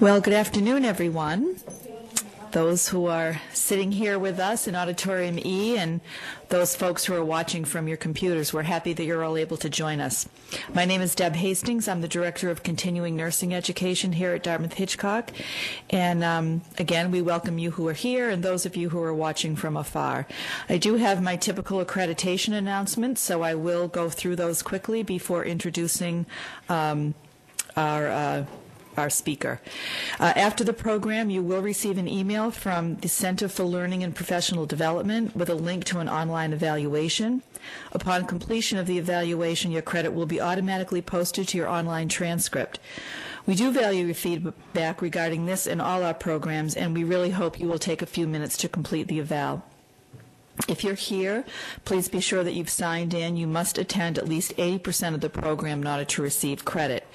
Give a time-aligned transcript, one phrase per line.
[0.00, 1.56] Well, good afternoon, everyone.
[2.52, 6.00] Those who are sitting here with us in Auditorium E and
[6.50, 9.68] those folks who are watching from your computers, we're happy that you're all able to
[9.68, 10.28] join us.
[10.72, 11.88] My name is Deb Hastings.
[11.88, 15.32] I'm the Director of Continuing Nursing Education here at Dartmouth Hitchcock.
[15.90, 19.12] And um, again, we welcome you who are here and those of you who are
[19.12, 20.28] watching from afar.
[20.68, 25.44] I do have my typical accreditation announcements, so I will go through those quickly before
[25.44, 26.24] introducing
[26.68, 27.14] um,
[27.76, 28.44] our uh,
[28.98, 29.60] our speaker.
[30.20, 34.14] Uh, after the program, you will receive an email from the Center for Learning and
[34.14, 37.42] Professional Development with a link to an online evaluation.
[37.92, 42.78] Upon completion of the evaluation, your credit will be automatically posted to your online transcript.
[43.46, 47.58] We do value your feedback regarding this and all our programs, and we really hope
[47.58, 49.62] you will take a few minutes to complete the eval.
[50.66, 51.44] If you're here,
[51.84, 53.36] please be sure that you've signed in.
[53.36, 57.06] You must attend at least 80% of the program in order to receive credit.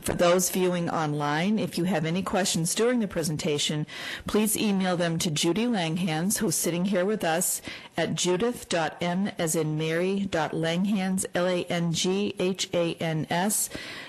[0.00, 3.86] For those viewing online, if you have any questions during the presentation,
[4.26, 7.62] please email them to Judy Langhans, who's sitting here with us,
[7.96, 11.70] at judith.m as in Mary.langhans, L-A-N-G-H-A-N-S,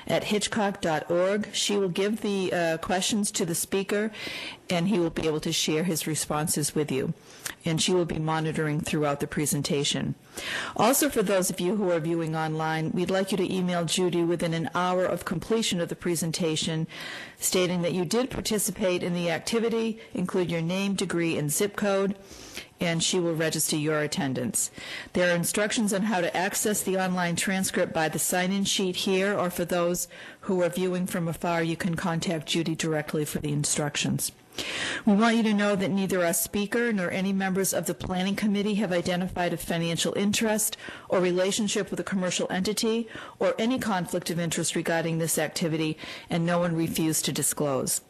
[0.08, 1.50] at hitchcock.org.
[1.54, 4.12] She will give the uh, questions to the speaker,
[4.70, 7.14] and he will be able to share his responses with you
[7.66, 10.16] and she will be monitoring throughout the presentation.
[10.76, 14.24] Also, for those of you who are viewing online, we'd like you to email Judy
[14.24, 16.88] within an hour of completion of the presentation
[17.40, 22.16] stating that you did participate in the activity, include your name, degree, and zip code,
[22.80, 24.72] and she will register your attendance.
[25.14, 29.38] There are instructions on how to access the online transcript by the sign-in sheet here,
[29.38, 30.08] or for those
[30.42, 34.32] who are viewing from afar, you can contact Judy directly for the instructions.
[35.06, 38.36] We want you to know that neither our speaker nor any members of the planning
[38.36, 40.78] committee have identified a financial interest
[41.10, 43.08] or relationship with a commercial entity
[43.40, 45.98] or any conflict of interest regarding this activity,
[46.30, 48.02] and no one refused to disclose.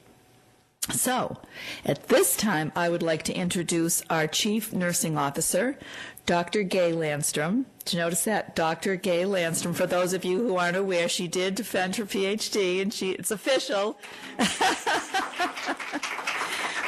[0.89, 1.37] So,
[1.85, 5.77] at this time, I would like to introduce our Chief Nursing Officer,
[6.25, 6.63] Dr.
[6.63, 7.65] Gay Landstrom.
[7.85, 8.55] Did you notice that?
[8.55, 8.95] Dr.
[8.95, 9.75] Gay Landstrom.
[9.75, 13.29] For those of you who aren't aware, she did defend her PhD, and she, it's
[13.29, 13.99] official.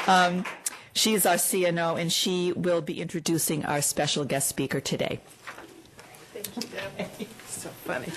[0.08, 0.46] um,
[0.94, 5.20] she's our CNO, and she will be introducing our special guest speaker today.
[6.34, 6.64] Thank you,
[6.98, 7.30] Debbie.
[7.48, 8.08] so funny.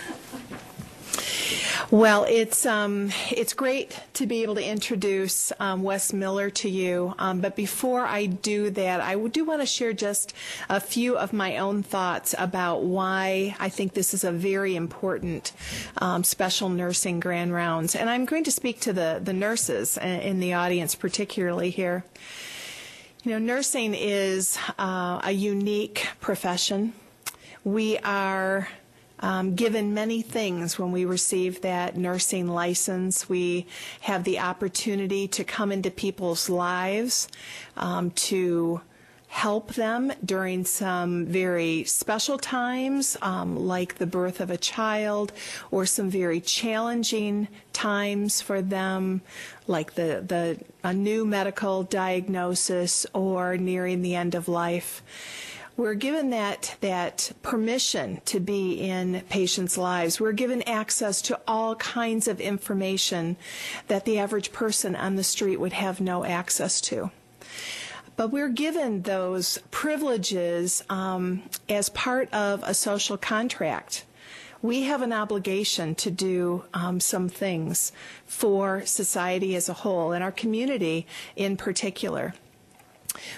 [1.90, 7.14] Well, it's um, it's great to be able to introduce um, Wes Miller to you.
[7.18, 10.34] Um, but before I do that, I do want to share just
[10.68, 15.52] a few of my own thoughts about why I think this is a very important
[15.98, 17.94] um, special nursing grand rounds.
[17.94, 22.04] And I'm going to speak to the the nurses in the audience, particularly here.
[23.22, 26.92] You know, nursing is uh, a unique profession.
[27.64, 28.68] We are
[29.20, 33.28] um, given many things when we receive that nursing license.
[33.28, 33.66] We
[34.02, 37.28] have the opportunity to come into people's lives,
[37.76, 38.80] um, to
[39.28, 45.32] help them during some very special times, um, like the birth of a child,
[45.70, 49.20] or some very challenging times for them,
[49.66, 55.02] like the, the a new medical diagnosis or nearing the end of life
[55.76, 60.20] we're given that that permission to be in patients' lives.
[60.20, 63.36] We're given access to all kinds of information
[63.88, 67.10] that the average person on the street would have no access to.
[68.16, 74.06] But we're given those privileges um, as part of a social contract.
[74.62, 77.92] We have an obligation to do um, some things
[78.24, 81.06] for society as a whole and our community
[81.36, 82.32] in particular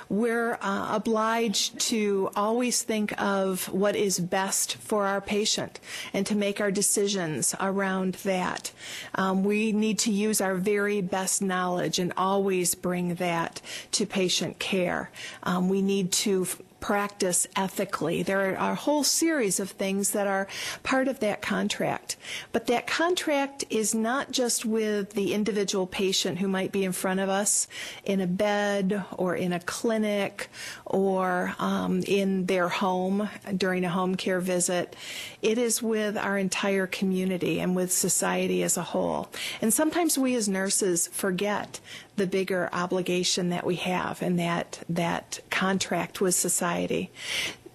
[0.08, 5.80] we're uh, obliged to always think of what is best for our patient
[6.12, 8.72] and to make our decisions around that.
[9.14, 13.60] Um, we need to use our very best knowledge and always bring that
[13.92, 15.10] to patient care.
[15.42, 16.46] Um, we need to
[16.80, 18.22] practice ethically.
[18.22, 20.46] There are a whole series of things that are
[20.82, 22.16] part of that contract.
[22.52, 27.20] But that contract is not just with the individual patient who might be in front
[27.20, 27.66] of us
[28.04, 30.48] in a bed or in a clinic
[30.84, 34.94] or um, in their home during a home care visit.
[35.42, 39.28] It is with our entire community and with society as a whole.
[39.60, 41.80] And sometimes we as nurses forget
[42.18, 47.10] the bigger obligation that we have and that that contract with society.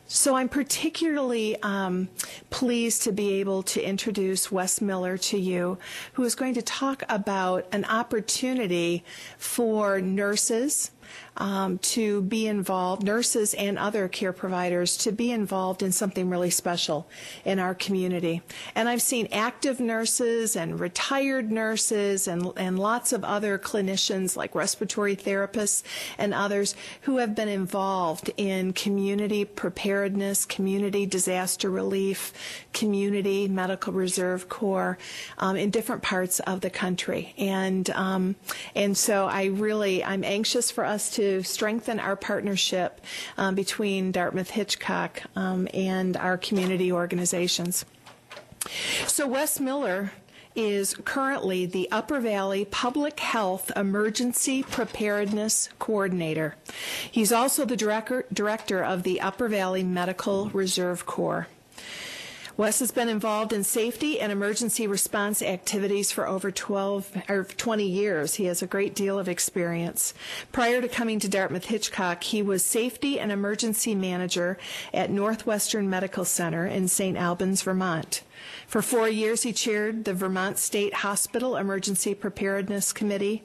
[0.07, 2.07] So I'm particularly um,
[2.51, 5.79] pleased to be able to introduce Wes Miller to you,
[6.13, 9.03] who is going to talk about an opportunity
[9.39, 10.91] for nurses
[11.37, 16.49] um, to be involved, nurses and other care providers, to be involved in something really
[16.49, 17.07] special
[17.43, 18.41] in our community.
[18.75, 24.53] And I've seen active nurses and retired nurses and, and lots of other clinicians like
[24.53, 25.83] respiratory therapists
[26.17, 32.31] and others who have been involved in community preparedness, community disaster relief,
[32.73, 34.97] community medical reserve corps
[35.39, 37.33] um, in different parts of the country.
[37.37, 38.35] And, um,
[38.75, 43.01] and so I really, I'm anxious for us to to strengthen our partnership
[43.37, 47.85] um, between Dartmouth Hitchcock um, and our community organizations.
[49.07, 50.11] So, Wes Miller
[50.55, 56.55] is currently the Upper Valley Public Health Emergency Preparedness Coordinator.
[57.09, 61.47] He's also the director, director of the Upper Valley Medical Reserve Corps.
[62.55, 67.83] Wes has been involved in safety and emergency response activities for over 12 or 20
[67.83, 68.35] years.
[68.35, 70.13] He has a great deal of experience.
[70.51, 74.59] Prior to coming to Dartmouth Hitchcock, he was safety and emergency manager
[74.93, 77.17] at Northwestern Medical Center in St.
[77.17, 78.21] Albans, Vermont.
[78.67, 83.43] For four years, he chaired the Vermont State Hospital Emergency Preparedness Committee.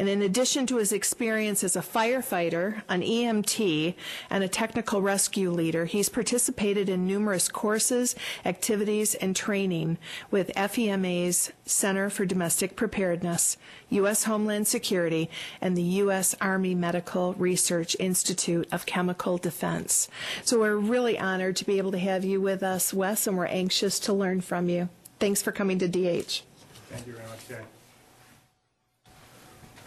[0.00, 3.94] And in addition to his experience as a firefighter, an EMT,
[4.30, 8.16] and a technical rescue leader, he's participated in numerous courses,
[8.46, 9.98] activities, and training
[10.30, 13.58] with FEMA's Center for Domestic Preparedness,
[13.90, 14.24] U.S.
[14.24, 15.28] Homeland Security,
[15.60, 16.34] and the U.S.
[16.40, 20.08] Army Medical Research Institute of Chemical Defense.
[20.46, 23.44] So we're really honored to be able to have you with us, Wes, and we're
[23.44, 24.88] anxious to learn from you.
[25.18, 26.40] Thanks for coming to DH.
[26.88, 27.60] Thank you very much, Gay.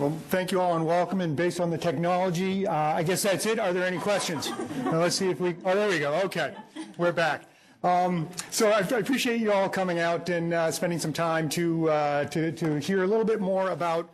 [0.03, 1.21] Well, thank you all and welcome.
[1.21, 3.57] And based on the technology, uh, I guess that's it.
[3.57, 4.51] Are there any questions?
[4.83, 5.55] Now, let's see if we.
[5.63, 6.13] Oh, there we go.
[6.25, 6.53] Okay,
[6.97, 7.43] we're back.
[7.85, 11.89] Um, so I, I, appreciate you all coming out and uh, spending some time to,
[11.89, 14.09] uh, to to hear a little bit more about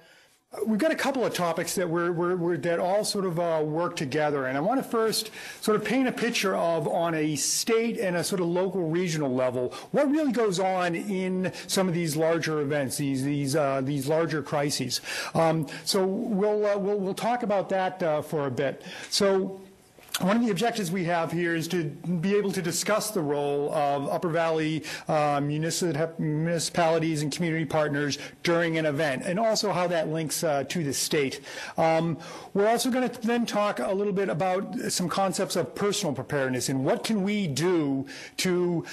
[0.66, 3.62] We've got a couple of topics that we're, we're, we're that all sort of uh,
[3.63, 5.30] work together, and I want to first
[5.62, 9.31] sort of paint a picture of on a state and a sort of local regional
[9.31, 14.07] level what really goes on in some of these larger events, these these uh, these
[14.07, 15.01] larger crises.
[15.36, 18.81] Um, so we'll, uh, we'll we'll talk about that uh, for a bit.
[19.12, 19.62] So
[20.22, 23.74] one of the objectives we have here is to be able to discuss the role
[23.74, 30.10] of Upper Valley uh, municipalities and community partners during an event, and also how that
[30.10, 31.40] links uh, to the state.
[31.78, 32.18] Um,
[32.54, 36.70] we're also going to then talk a little bit about some concepts of personal preparedness
[36.70, 38.06] and what can we do
[38.38, 38.86] to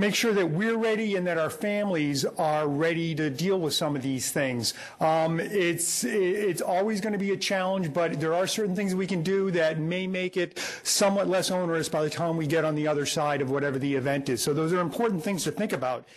[0.00, 3.94] make sure that we're ready and that our families are ready to deal with some
[3.94, 4.74] of these things.
[4.98, 9.06] Um, it's it's always going to be a challenge, but there are certain things we
[9.06, 12.74] can do that may make it somewhat less onerous by the time we get on
[12.74, 14.42] the other side of whatever the event is.
[14.42, 16.08] So those are important things to think about.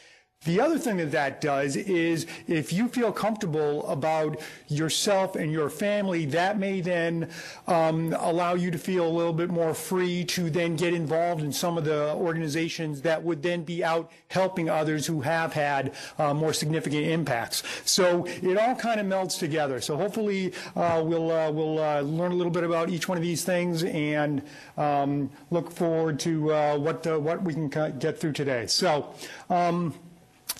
[0.46, 5.70] The other thing that that does is if you feel comfortable about yourself and your
[5.70, 7.30] family, that may then
[7.68, 11.54] um, allow you to feel a little bit more free to then get involved in
[11.54, 16.34] some of the organizations that would then be out helping others who have had uh,
[16.34, 17.64] more significant impacts.
[17.86, 19.80] So it all kind of melts together.
[19.80, 23.24] So hopefully uh, we'll, uh, we'll uh, learn a little bit about each one of
[23.24, 24.42] these things and
[24.78, 28.68] um, look forward to uh, what, what we can get through today.
[28.68, 29.14] So.
[29.50, 29.94] Um,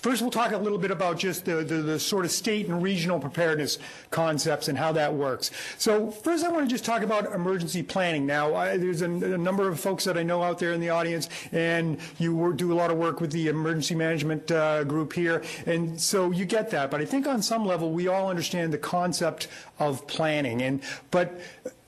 [0.04, 2.82] First, we'll talk a little bit about just the, the, the, sort of state and
[2.82, 3.78] regional preparedness
[4.10, 5.50] concepts and how that works.
[5.78, 8.26] So first, I want to just talk about emergency planning.
[8.26, 10.90] Now, I, there's a, a, number of folks that I know out there in the
[10.90, 15.42] audience, and you do a lot of work with the emergency management uh, group here,
[15.64, 16.90] and so you get that.
[16.90, 19.48] But I think on some level, we all understand the concept
[19.78, 20.60] of planning.
[20.60, 20.82] And
[21.12, 21.40] but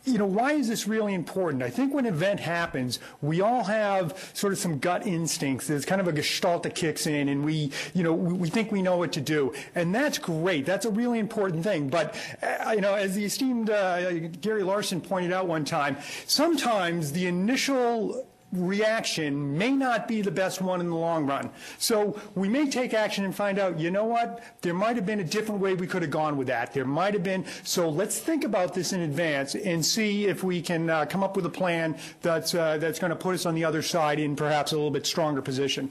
[0.06, 1.62] you know, why is this really important?
[1.62, 5.66] I think when an event happens, we all have sort of some gut instincts.
[5.66, 8.70] There's kind of a gestalt that kicks in, and we, you know, we, we think
[8.70, 10.64] we know what to do, and that's great.
[10.64, 11.88] That's a really important thing.
[11.88, 15.96] But uh, you know, as the esteemed uh, Gary Larson pointed out one time,
[16.26, 21.50] sometimes the initial reaction may not be the best one in the long run.
[21.78, 25.20] So we may take action and find out, you know what, there might have been
[25.20, 26.72] a different way we could have gone with that.
[26.72, 30.62] There might have been, so let's think about this in advance and see if we
[30.62, 33.54] can uh, come up with a plan that's, uh, that's going to put us on
[33.54, 35.90] the other side in perhaps a little bit stronger position.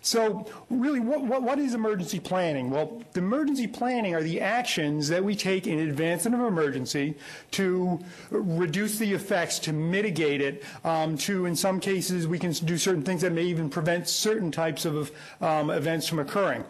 [0.00, 2.70] So really, what, what, what is emergency planning?
[2.70, 7.14] Well, the emergency planning are the actions that we take in advance of an emergency
[7.52, 7.98] to
[8.30, 13.02] reduce the effects, to mitigate it, um, to, in some cases, we can do certain
[13.02, 16.64] things that may even prevent certain types of um, events from occurring.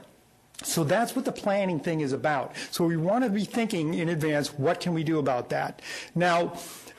[0.65, 2.57] So that's what the planning thing is about.
[2.73, 5.83] So we want to be thinking in advance, what can we do about that?
[6.17, 6.59] Now,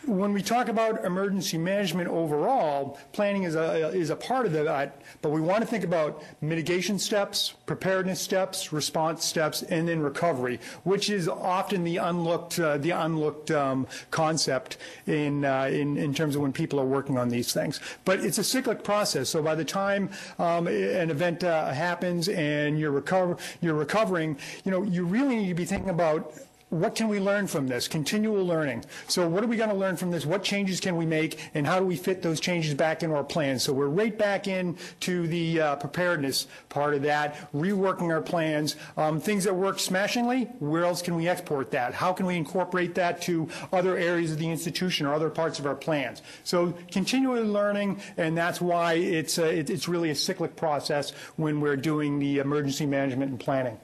[0.10, 5.01] when we talk about emergency management overall, planning is a, is a part of that,
[5.22, 10.60] but we want to think about mitigation steps, preparedness steps, response steps, and then recovery,
[10.84, 16.36] which is often the unlooked, uh, the unlooked um, concept in, uh, in, in terms
[16.36, 17.80] of when people are working on these things.
[18.04, 22.80] But it's a cyclic process, so by the time um, an event uh, happens and
[22.80, 26.34] you're, recover, you're recovering, you know, you really need to be thinking about
[26.70, 27.88] what can we learn from this?
[27.88, 28.86] Continual learning.
[29.08, 30.26] So what are we going to learn from this?
[30.26, 33.24] What changes can we make, and how do we fit those changes back into our
[33.24, 33.64] plans?
[33.64, 38.76] So we're right back into the uh, preparedness part of that, reworking our plans.
[38.98, 41.94] Um, things that work smashingly, where else can we export that?
[41.94, 45.66] How can we incorporate that to other areas of the institution or other parts of
[45.66, 46.22] our plans?
[46.44, 51.62] So continually learning, and that's why it's, uh, it, it's really a cyclic process when
[51.62, 53.80] we're doing the emergency management and planning.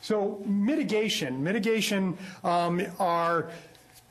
[0.00, 3.50] So mitigation, mitigation um, are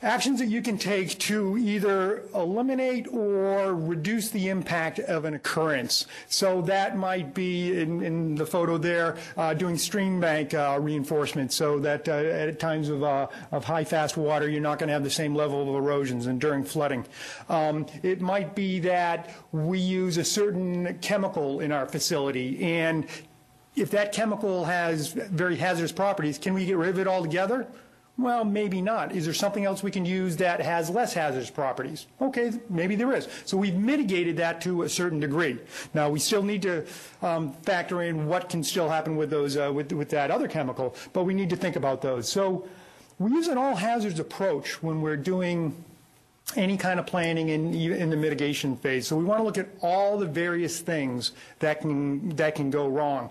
[0.02, 6.06] actions that you can take to either eliminate or reduce the impact of an occurrence.
[6.28, 11.52] So that might be in, in the photo there, uh, doing stream bank uh, reinforcement
[11.52, 14.94] so that uh, at times of, uh, of high fast water you're not going to
[14.94, 17.04] have the same level of erosions and during flooding.
[17.48, 23.06] Um, it might be that we use a certain chemical in our facility and
[23.76, 27.66] if that chemical has very hazardous properties, can we get rid of it altogether?
[28.18, 29.12] Well, maybe not.
[29.12, 32.06] Is there something else we can use that has less hazardous properties?
[32.20, 33.28] Okay, maybe there is.
[33.46, 35.58] So we've mitigated that to a certain degree.
[35.94, 36.84] Now we still need to
[37.22, 40.94] um, factor in what can still happen with those uh, with with that other chemical,
[41.14, 42.28] but we need to think about those.
[42.28, 42.68] So
[43.18, 45.82] we use an all hazards approach when we're doing
[46.56, 49.06] any kind of planning in, in the mitigation phase.
[49.06, 52.86] So we want to look at all the various things that can that can go
[52.88, 53.30] wrong.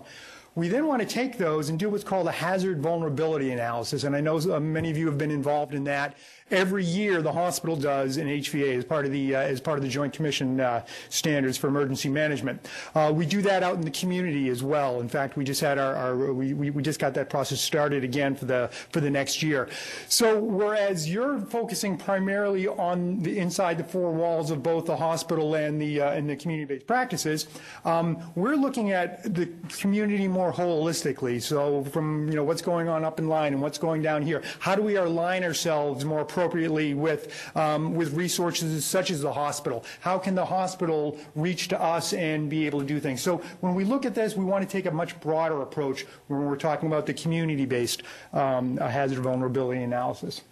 [0.56, 4.16] We then want to take those and do what's called a hazard vulnerability analysis, and
[4.16, 6.16] I know uh, many of you have been involved in that
[6.50, 9.84] every year the hospital does in HVA as part of the uh, as part of
[9.84, 12.68] the Joint Commission uh, standards for emergency management.
[12.94, 15.00] Uh, we do that out in the community as well.
[15.00, 18.04] In fact, we just had our, our we, we, we, just got that process started
[18.04, 19.68] again for the for the next year.
[20.08, 25.54] So whereas you're focusing primarily on the inside the four walls of both the hospital
[25.54, 27.46] and the uh, and the community-based practices,
[27.84, 31.40] um, we're looking at the community more holistically.
[31.40, 34.42] So from you know what's going on up in Lyme and what's going down here,
[34.58, 39.32] how do we align ourselves more appropriately appropriately with, um, with resources such as the
[39.32, 39.84] hospital?
[40.00, 43.22] How can the hospital reach to us and be able to do things?
[43.22, 46.44] So when we look at this, we want to take a much broader approach when
[46.44, 50.42] we're talking about the community-based um, hazard vulnerability analysis.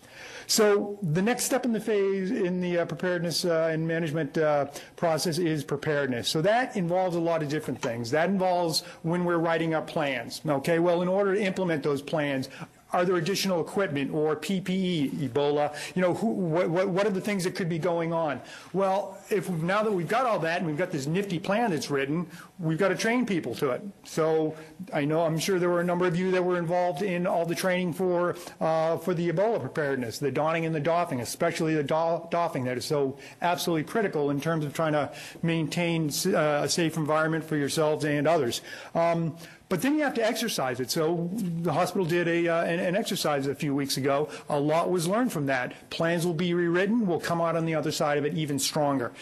[0.48, 4.68] So the next step in the phase in the uh, preparedness uh, and management uh,
[4.96, 6.26] process is preparedness.
[6.26, 8.10] So that involves a lot of different things.
[8.12, 10.40] That involves when we're writing our plans.
[10.48, 12.48] Okay, well, in order to implement those plans,
[12.92, 15.74] are there additional equipment or PPE, Ebola?
[15.94, 18.40] You know, who, what, what, are the things that could be going on?
[18.72, 21.90] Well, if now that we've got all that and we've got this nifty plan that's
[21.90, 22.26] written,
[22.58, 23.82] we've got to train people to it.
[24.04, 24.56] So
[24.92, 27.44] I know I'm sure there were a number of you that were involved in all
[27.44, 31.82] the training for uh, for the Ebola preparedness, the donning and the doffing, especially the
[31.82, 36.68] do doffing that is so absolutely critical in terms of trying to maintain uh, a
[36.68, 38.62] safe environment for yourselves and others.
[38.94, 39.36] Um,
[39.68, 40.90] but then you have to exercise it.
[40.90, 44.28] So the hospital did a, uh, an, an, exercise a few weeks ago.
[44.48, 45.90] A lot was learned from that.
[45.90, 47.06] Plans will be rewritten.
[47.06, 49.12] We'll come out on the other side of it even stronger.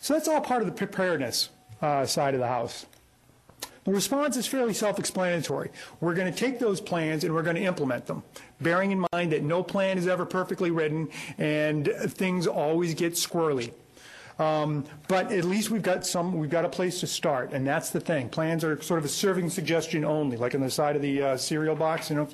[0.00, 1.48] So that's all part of the preparedness
[1.82, 2.86] uh, side of the house.
[3.84, 5.70] The response is fairly self-explanatory.
[6.00, 8.22] We're going to take those plans and we're going to implement them,
[8.60, 13.72] bearing in mind that no plan is ever perfectly written and things always get squirrely.
[14.38, 17.90] Um, but at least we've got some, we've got a place to start, and that's
[17.90, 18.28] the thing.
[18.28, 21.36] Plans are sort of a serving suggestion only, like on the side of the uh,
[21.36, 22.28] cereal box, you know,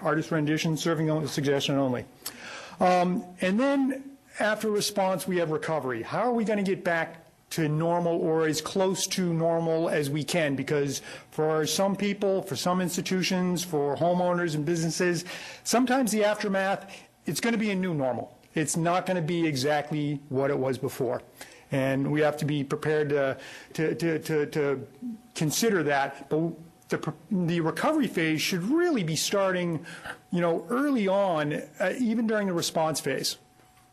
[0.00, 2.04] artist rendition, serving only, suggestion only.
[2.80, 6.02] Um, and then after response, we have recovery.
[6.02, 10.10] How are we going to get back to normal or as close to normal as
[10.10, 11.00] we can because
[11.30, 15.24] for some people, for some institutions, for homeowners and businesses,
[15.62, 16.92] sometimes the aftermath,
[17.24, 20.58] it's going to be a new normal it's not going to be exactly what it
[20.58, 21.22] was before.
[21.70, 23.36] And we have to be prepared to,
[23.74, 24.86] to, to, to, to
[25.34, 26.28] consider that.
[26.28, 26.52] But
[26.88, 29.84] the, the recovery phase should really be starting,
[30.32, 33.36] you know, early on, uh, even during the response phase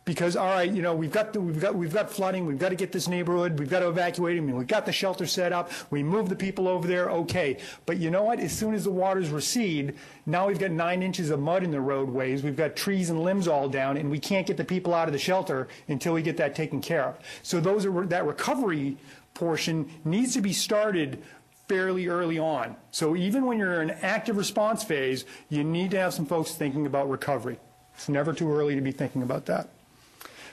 [0.06, 2.70] because all right, you know, we've got the, we've got we've got flooding, we've got
[2.70, 5.72] to get this neighborhood, we've got to evacuate them, we've got the shelter set up,
[5.92, 7.58] we move the people over there, okay.
[7.86, 8.40] But you know what?
[8.40, 9.96] As soon as the waters recede,
[10.26, 13.48] now we've got nine inches of mud in the roadways, we've got trees and limbs
[13.48, 16.38] all down, and we can't get the people out of the shelter until we get
[16.38, 17.18] that taken care of.
[17.42, 18.98] So those are that recovery
[19.34, 21.24] portion needs to be started
[21.68, 22.76] fairly early on.
[22.92, 26.52] So even when you're in an active response phase, you need to have some folks
[26.52, 27.58] thinking about recovery.
[27.96, 29.70] It's never too early to be thinking about that.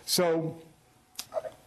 [0.04, 0.56] So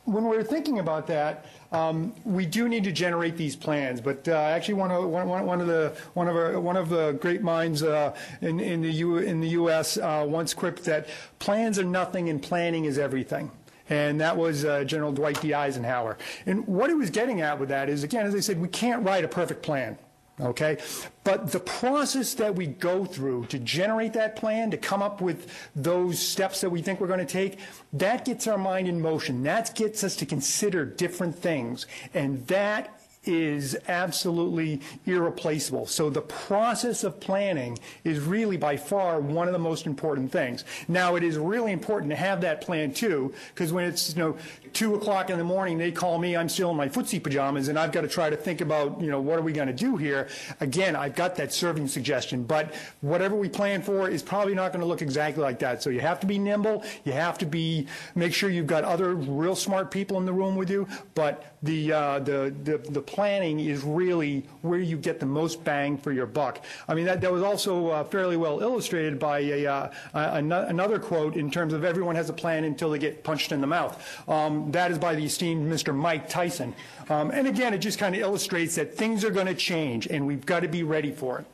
[0.05, 4.01] when we're thinking about that, um, we do need to generate these plans.
[4.01, 7.13] But uh, actually, one of one, one of the one of our, one of the
[7.13, 9.97] great minds uh, in in the U, in the U.S.
[9.97, 11.07] Uh, once quipped that
[11.39, 13.51] plans are nothing and planning is everything.
[13.89, 15.53] And that was uh, General Dwight D.
[15.53, 16.17] Eisenhower.
[16.45, 19.03] And what he was getting at with that is, again, as I said, we can't
[19.05, 19.97] write a perfect plan.
[20.41, 20.77] Okay?
[21.23, 25.51] But the process that we go through to generate that plan, to come up with
[25.75, 27.59] those steps that we think we're going to take,
[27.93, 29.43] that gets our mind in motion.
[29.43, 31.85] That gets us to consider different things.
[32.13, 35.85] And that is absolutely irreplaceable.
[35.85, 40.65] So the process of planning is really by far one of the most important things.
[40.87, 44.37] Now it is really important to have that plan too, because when it's you know
[44.73, 47.77] two o'clock in the morning, they call me, I'm still in my footsie pajamas, and
[47.77, 49.97] I've got to try to think about you know what are we going to do
[49.97, 50.27] here.
[50.59, 54.81] Again, I've got that serving suggestion, but whatever we plan for is probably not going
[54.81, 55.83] to look exactly like that.
[55.83, 56.83] So you have to be nimble.
[57.05, 60.55] You have to be make sure you've got other real smart people in the room
[60.55, 65.25] with you, but the uh, the, the the planning is really where you get the
[65.25, 66.63] most bang for your buck.
[66.87, 71.35] I mean, that, that was also uh, fairly well illustrated by a, uh, another quote
[71.35, 74.19] in terms of everyone has a plan until they get punched in the mouth.
[74.27, 75.93] Um, that is by the esteemed Mr.
[75.95, 76.73] Mike Tyson.
[77.09, 80.25] Um, and again, it just kind of illustrates that things are going to change and
[80.25, 81.45] we've got to be ready for it.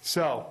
[0.00, 0.46] So,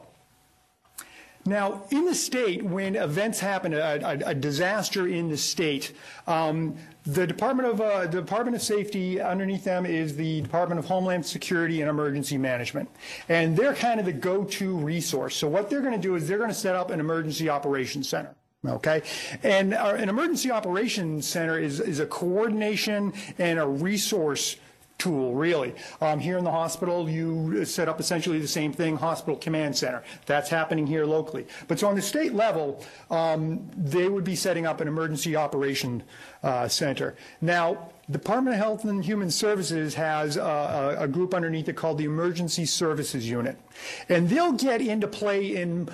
[1.48, 5.94] now, in the state, when events happen, a, a, a disaster in the state,
[6.28, 10.86] um, the Department of uh, the Department of Safety underneath them is the Department of
[10.86, 12.90] Homeland Security and Emergency Management,
[13.30, 15.38] and they're kind of the go-to resource.
[15.38, 18.10] So what they're going to do is they're going to set up an emergency operations
[18.10, 18.36] center.
[18.66, 19.04] Okay,
[19.44, 24.58] and our, an emergency operations center is is a coordination and a resource
[24.98, 25.76] tool, really.
[26.02, 30.04] Um, here in the hospital, you set up essentially the same thing, hospital command center.
[30.26, 31.46] That's happening here locally.
[31.68, 36.04] But so on the state level, um, they would be setting up an emergency operation
[36.44, 37.16] uh, center.
[37.42, 42.06] Now, Department of Health and Human Services has a, a, group underneath it called the
[42.06, 43.60] Emergency Services Unit.
[44.08, 45.90] And they'll get into play in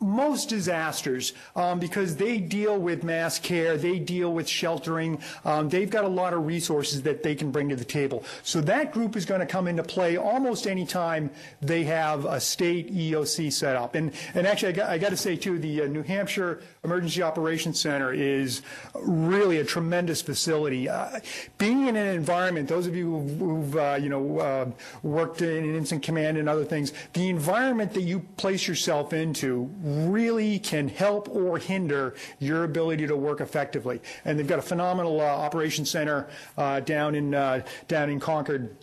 [0.00, 5.90] most disasters um, because they deal with mass care, they deal with sheltering, um, they've
[5.90, 8.24] got a lot of resources that they can bring to the table.
[8.42, 12.40] So that group is going to come into play almost any time they have a
[12.40, 13.94] state EOC set up.
[13.94, 17.22] And, and actually, I got, I got to say, too, the uh, New Hampshire Emergency
[17.22, 18.62] Operations Center is
[18.94, 20.88] really a tremendous facility.
[20.88, 21.20] Uh,
[21.58, 24.70] being in an environment, those of you who've, who've uh, you know, uh,
[25.02, 30.58] worked in incident command and other things, the environment that you place yourself into really
[30.58, 34.00] can help or hinder your ability to work effectively.
[34.24, 38.76] And they've got a phenomenal uh, operations center uh, down in uh, down in Concord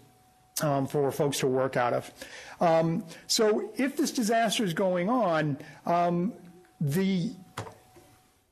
[0.61, 2.11] um, for folks to work out of.
[2.59, 6.33] Um, so if this disaster is going on, um,
[6.79, 7.31] the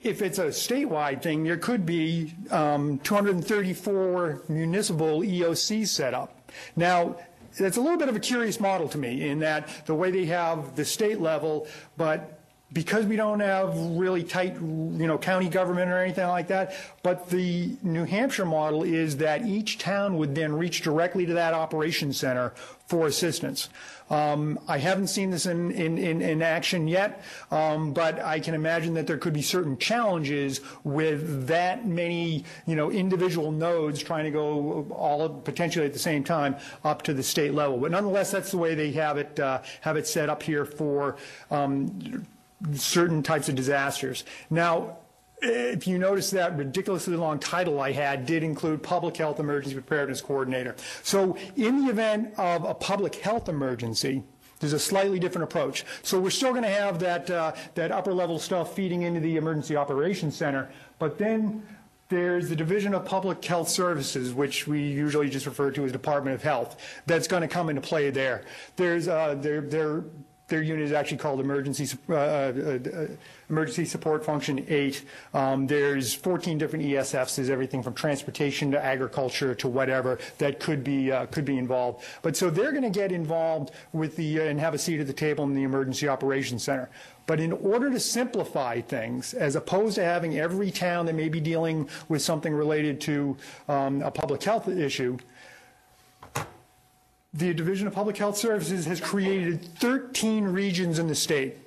[0.01, 6.51] if it's a statewide thing, there could be um, 234 municipal EOCs set up.
[6.75, 7.15] Now,
[7.55, 10.25] it's a little bit of a curious model to me in that the way they
[10.25, 12.32] have the state level, but
[12.73, 17.29] because we don't have really tight, you know, county government or anything like that, but
[17.29, 22.17] the New Hampshire model is that each town would then reach directly to that operations
[22.17, 22.53] center
[22.87, 23.69] for assistance.
[24.09, 28.53] Um, I haven't seen this in, in, in, in action yet, um, but I can
[28.53, 34.25] imagine that there could be certain challenges with that many, you know, individual nodes trying
[34.25, 37.77] to go all potentially at the same time up to the state level.
[37.77, 41.15] But nonetheless, that's the way they have it uh, have it set up here for
[41.49, 42.27] um,
[42.73, 44.23] certain types of disasters.
[44.49, 44.97] Now,
[45.41, 50.21] if you notice that ridiculously long title I had did include Public Health Emergency Preparedness
[50.21, 50.75] Coordinator.
[51.03, 54.23] So in the event of a public health emergency,
[54.59, 55.83] there's a slightly different approach.
[56.01, 59.35] So we're still going to have that, uh, that upper level stuff feeding into the
[59.35, 61.63] Emergency Operations Center, but then
[62.07, 66.35] there's the Division of Public Health Services, which we usually just refer to as Department
[66.35, 68.43] of Health, that's going to come into play there.
[68.75, 70.03] There's, uh, there, there
[70.53, 73.07] their unit is actually called Emergency, uh, uh,
[73.49, 75.03] Emergency Support Function 8.
[75.33, 77.35] Um, there's 14 different ESFs.
[77.35, 82.05] There's everything from transportation to agriculture to whatever that could be uh, could be involved.
[82.21, 85.07] But so they're going to get involved with the uh, and have a seat at
[85.07, 86.87] the table in the Emergency Operations Center.
[87.25, 91.39] But in order to simplify things, as opposed to having every town that may be
[91.39, 93.35] dealing with something related to
[93.67, 95.17] um, a public health issue,
[97.33, 101.57] the Division of Public Health Services has created 13 regions in the state.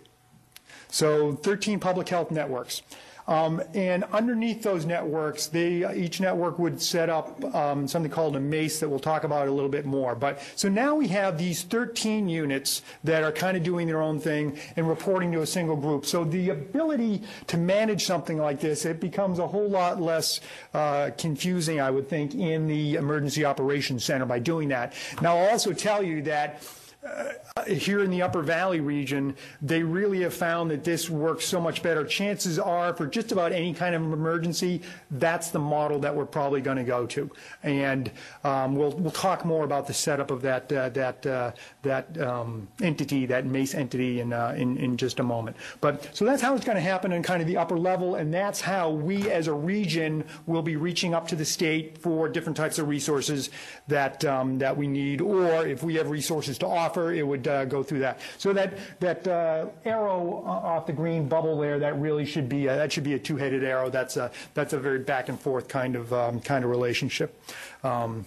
[0.88, 2.82] So 13 public health networks.
[3.28, 8.40] Um, and underneath those networks, they, each network would set up um, something called a
[8.40, 10.14] MACE that we'll talk about a little bit more.
[10.14, 14.20] But so now we have these 13 units that are kind of doing their own
[14.20, 16.06] thing and reporting to a single group.
[16.06, 20.40] So the ability to manage something like this, it becomes a whole lot less
[20.74, 24.94] uh, confusing, I would think, in the Emergency Operations Center by doing that.
[25.20, 26.62] Now, I'll also tell you that
[27.06, 31.60] uh, here in the Upper Valley region, they really have found that this works so
[31.60, 32.04] much better.
[32.04, 36.60] Chances are, for just about any kind of emergency, that's the model that we're probably
[36.60, 37.30] going to go to.
[37.62, 38.10] And
[38.44, 42.68] um, we'll we'll talk more about the setup of that uh, that uh, that um,
[42.82, 45.56] entity, that MACE entity, in, uh, in in just a moment.
[45.80, 48.32] But so that's how it's going to happen in kind of the upper level, and
[48.32, 52.56] that's how we as a region will be reaching up to the state for different
[52.56, 53.50] types of resources
[53.88, 57.64] that um, that we need, or if we have resources to offer, it would uh,
[57.64, 58.20] go through that.
[58.38, 62.76] So that that uh, arrow off the green bubble there, that really should be a,
[62.76, 63.90] that should be a two-headed arrow.
[63.90, 67.38] That's a that's a very back and forth kind of um, kind of relationship.
[67.82, 68.24] Um,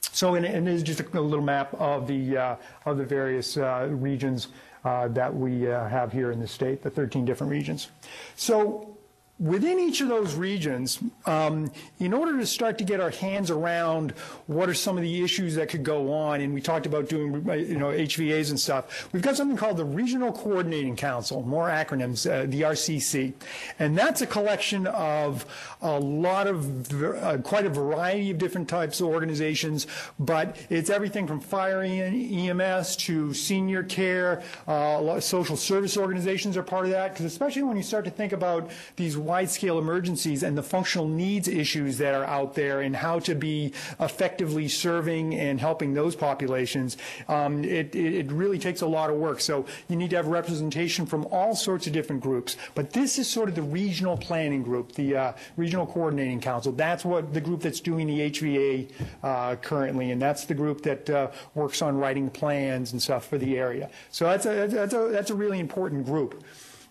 [0.00, 3.56] so and, and this is just a, little map of the uh, of the various
[3.56, 4.48] uh, regions
[4.84, 7.88] uh, that we uh, have here in the state, the 13 different regions.
[8.36, 8.95] So
[9.38, 14.12] within each of those regions, um, in order to start to get our hands around
[14.46, 17.34] what are some of the issues that could go on, and we talked about doing
[17.58, 22.30] you know HVAs and stuff, we've got something called the Regional Coordinating Council, more acronyms,
[22.30, 23.34] uh, the RCC,
[23.78, 25.44] and that's a collection of
[25.86, 29.86] a lot of uh, quite a variety of different types of organizations,
[30.18, 36.86] but it's everything from fire EMS to senior care, uh, social service organizations are part
[36.86, 40.62] of that, because especially when you start to think about these wide-scale emergencies and the
[40.62, 45.94] functional needs issues that are out there and how to be effectively serving and helping
[45.94, 46.96] those populations,
[47.28, 49.40] um, it, it really takes a lot of work.
[49.40, 52.56] So you need to have representation from all sorts of different groups.
[52.74, 56.72] But this is sort of the regional planning group, the uh, Regional Coordinating Council.
[56.72, 58.90] That's what the group that's doing the HVA
[59.22, 63.36] uh, currently, and that's the group that uh, works on writing plans and stuff for
[63.36, 63.90] the area.
[64.10, 66.44] So that's a, that's a, that's a really important group.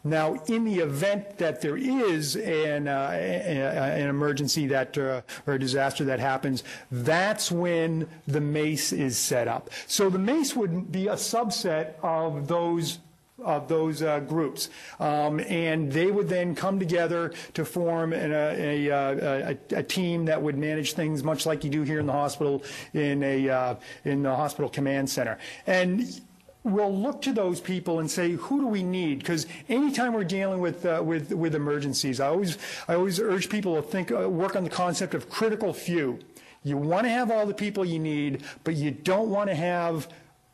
[0.05, 5.59] Now, in the event that there is an, uh, an emergency that, uh, or a
[5.59, 9.71] disaster that happens, that's when the MACE is set up.
[9.87, 12.99] So the MACE would be a subset of those
[13.43, 14.69] of those uh, groups.
[14.99, 20.25] Um, and they would then come together to form an, a, a, a, a, team
[20.25, 23.75] that would manage things much like you do here in the hospital in, a, uh,
[24.05, 25.37] in the hospital command center.
[25.67, 26.21] And
[26.63, 29.19] we'll look to those people and say, who do we need?
[29.19, 33.75] Because anytime we're dealing with, uh, with, with emergencies, I always, I always urge people
[33.75, 36.19] to think, uh, work on the concept of critical few.
[36.63, 40.07] You want to have all the people you need, but you don't want to have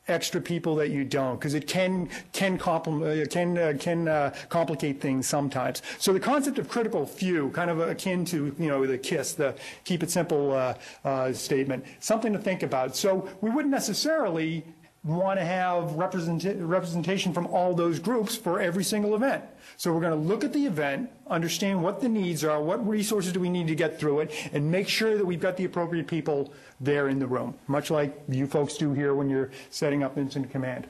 [0.07, 4.33] extra people that you don't because it can can compl- uh, can uh, can uh,
[4.49, 5.81] complicate things sometimes.
[5.99, 9.55] So the concept of critical few, kind of akin to you know the KISS, the
[9.83, 10.73] keep it simple uh,
[11.05, 12.95] uh, statement, something to think about.
[12.95, 14.65] So we wouldn't necessarily
[15.03, 19.43] want to have represent- representation from all those groups for every single event.
[19.81, 23.33] So we're going to look at the event, understand what the needs are, what resources
[23.33, 26.05] do we need to get through it, and make sure that we've got the appropriate
[26.05, 30.19] people there in the room, much like you folks do here when you're setting up
[30.19, 30.87] incident command.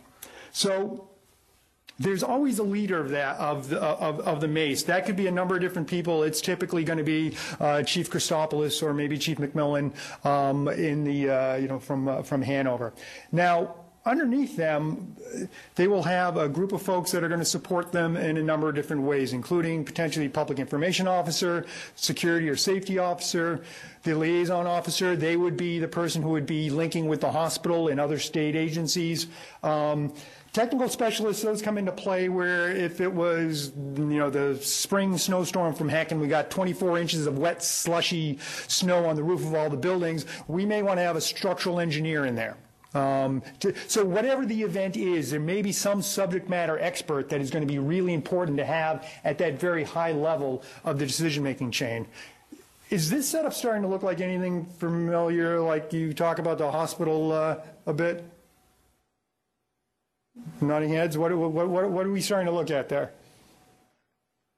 [0.51, 1.07] So
[1.99, 4.83] there's always a leader of that of the, of, of the MACE.
[4.83, 6.23] That could be a number of different people.
[6.23, 9.93] It's typically going to be uh, Chief Christopoulos or maybe Chief McMillan
[10.25, 12.91] um, in the uh, you know from uh, from Hanover.
[13.31, 15.15] Now underneath them,
[15.75, 18.43] they will have a group of folks that are going to support them in a
[18.43, 23.63] number of different ways, including potentially public information officer, security or safety officer,
[24.03, 25.15] the liaison officer.
[25.15, 28.55] They would be the person who would be linking with the hospital and other state
[28.55, 29.27] agencies.
[29.61, 30.13] Um,
[30.53, 35.73] Technical specialists, those come into play where if it was, you know, the spring snowstorm
[35.73, 38.37] from heck and we got 24 inches of wet, slushy
[38.67, 41.79] snow on the roof of all the buildings, we may want to have a structural
[41.79, 42.57] engineer in there.
[42.93, 47.39] Um, to, so whatever the event is, there may be some subject matter expert that
[47.39, 51.05] is going to be really important to have at that very high level of the
[51.05, 52.05] decision-making chain.
[52.89, 57.31] Is this setup starting to look like anything familiar, like you talk about the hospital
[57.31, 58.25] uh, a bit?
[60.59, 61.17] Nodding heads.
[61.17, 63.11] What, what, what, what are we starting to look at there?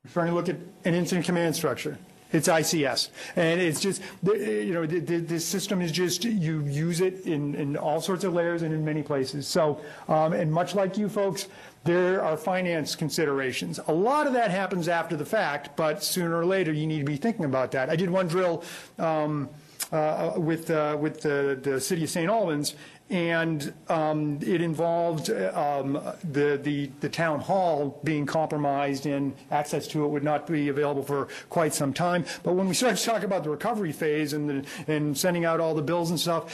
[0.03, 1.99] We're starting to look at an incident command structure.
[2.33, 3.09] It's ICS.
[3.35, 8.01] And it's just, you know, the, system is just, you use it in, in all
[8.01, 9.47] sorts of layers and in many places.
[9.47, 11.47] So, um, and much like you folks,
[11.83, 13.79] there are finance considerations.
[13.87, 17.05] A lot of that happens after the fact, but sooner or later you need to
[17.05, 17.89] be thinking about that.
[17.89, 18.63] I did one drill
[18.97, 19.49] um,
[19.91, 22.29] uh, with, uh, with the, the city of St.
[22.29, 22.75] Albans,
[23.09, 25.93] and um, it involved um,
[26.31, 31.03] the, the, the town hall being compromised and access to it would not be available
[31.03, 32.25] for quite some time.
[32.43, 35.59] But when we started to talk about the recovery phase and, the, and sending out
[35.59, 36.51] all the bills and stuff,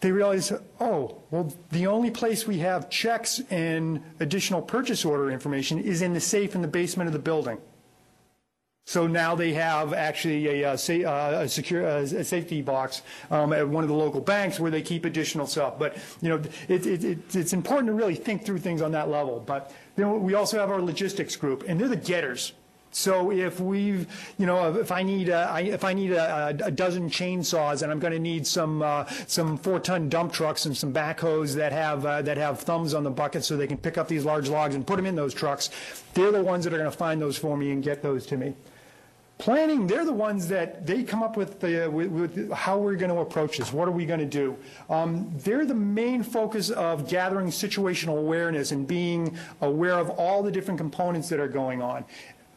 [0.00, 5.78] they realized, oh, well, the only place we have checks and additional purchase order information
[5.78, 7.58] is in the safe in the basement of the building.
[8.84, 13.52] So now they have actually a, uh, uh, a secure uh, a safety box um,
[13.52, 15.78] at one of the local banks where they keep additional stuff.
[15.78, 19.08] But you know, it, it, it, it's important to really think through things on that
[19.08, 19.40] level.
[19.40, 22.54] But then we also have our logistics group, and they're the getters.
[22.94, 24.06] So if we've,
[24.38, 28.12] you know, if I need if I need a, a dozen chainsaws and I'm going
[28.12, 32.36] to need some uh, some four-ton dump trucks and some backhoes that have uh, that
[32.36, 34.96] have thumbs on the bucket so they can pick up these large logs and put
[34.96, 35.70] them in those trucks,
[36.12, 38.36] they're the ones that are going to find those for me and get those to
[38.36, 38.54] me.
[39.38, 43.10] Planning, they're the ones that they come up with, the, with, with how we're going
[43.10, 43.72] to approach this.
[43.72, 44.56] What are we going to do?
[44.88, 50.52] Um, they're the main focus of gathering situational awareness and being aware of all the
[50.52, 52.04] different components that are going on.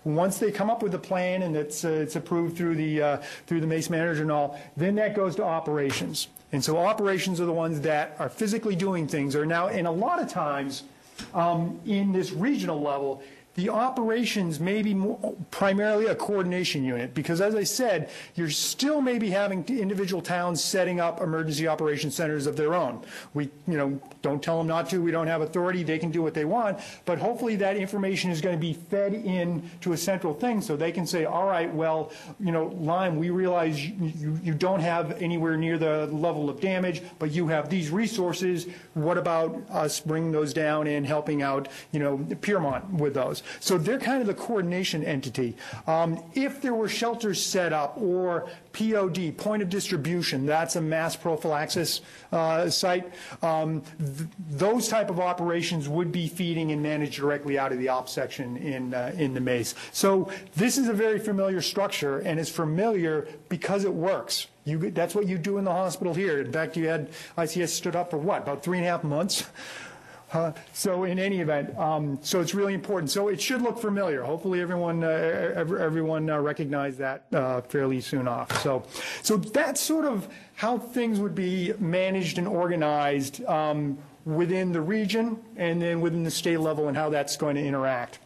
[0.05, 3.17] Once they come up with a plan and it's, uh, it's approved through the, uh,
[3.47, 6.27] through the MACE manager and all, then that goes to operations.
[6.51, 9.91] And so operations are the ones that are physically doing things, are now, and a
[9.91, 10.83] lot of times
[11.33, 13.23] um, in this regional level,
[13.55, 18.99] the operations may be more, primarily a coordination unit because, as I said, you're still
[18.99, 23.01] maybe having individual towns setting up emergency operation centers of their own.
[23.33, 25.01] We, you know, don't tell them not to.
[25.01, 25.83] We don't have authority.
[25.83, 26.79] They can do what they want.
[27.05, 30.75] But hopefully, that information is going to be fed in to a central thing so
[30.75, 34.81] they can say, all right, well, you know, Lyme, we realize you, you, you don't
[34.81, 38.67] have anywhere near the level of damage, but you have these resources.
[38.95, 43.43] What about us bringing those down and helping out, you know, Piermont with those?
[43.59, 45.55] So they're kind of the coordination entity.
[45.87, 51.15] Um, if there were shelters set up or POD, point of distribution, that's a mass
[51.15, 57.57] prophylaxis uh, site, um, th- those type of operations would be feeding and managed directly
[57.57, 59.75] out of the ops section in, uh, in the MACE.
[59.91, 64.47] So this is a very familiar structure, and it's familiar because it works.
[64.65, 66.41] You, that's what you do in the hospital here.
[66.41, 69.45] In fact, you had ICS stood up for what, about three and a half months?
[70.73, 73.11] So in any event, um, so it's really important.
[73.11, 74.23] So it should look familiar.
[74.23, 78.61] Hopefully everyone uh, everyone uh, recognized that uh, fairly soon off.
[78.61, 78.83] So
[79.21, 85.39] so that's sort of how things would be managed and organized um, within the region
[85.55, 88.19] and then within the state level and how that's going to interact.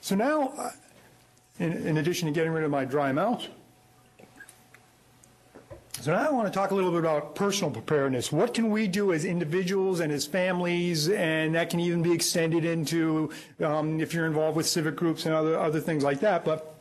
[0.00, 0.70] So now, uh,
[1.58, 3.46] in, in addition to getting rid of my dry mouth.
[6.00, 8.30] So now I want to talk a little bit about personal preparedness.
[8.30, 12.64] What can we do as individuals and as families, and that can even be extended
[12.64, 13.30] into
[13.60, 16.44] um, if you're involved with civic groups and other other things like that.
[16.44, 16.72] But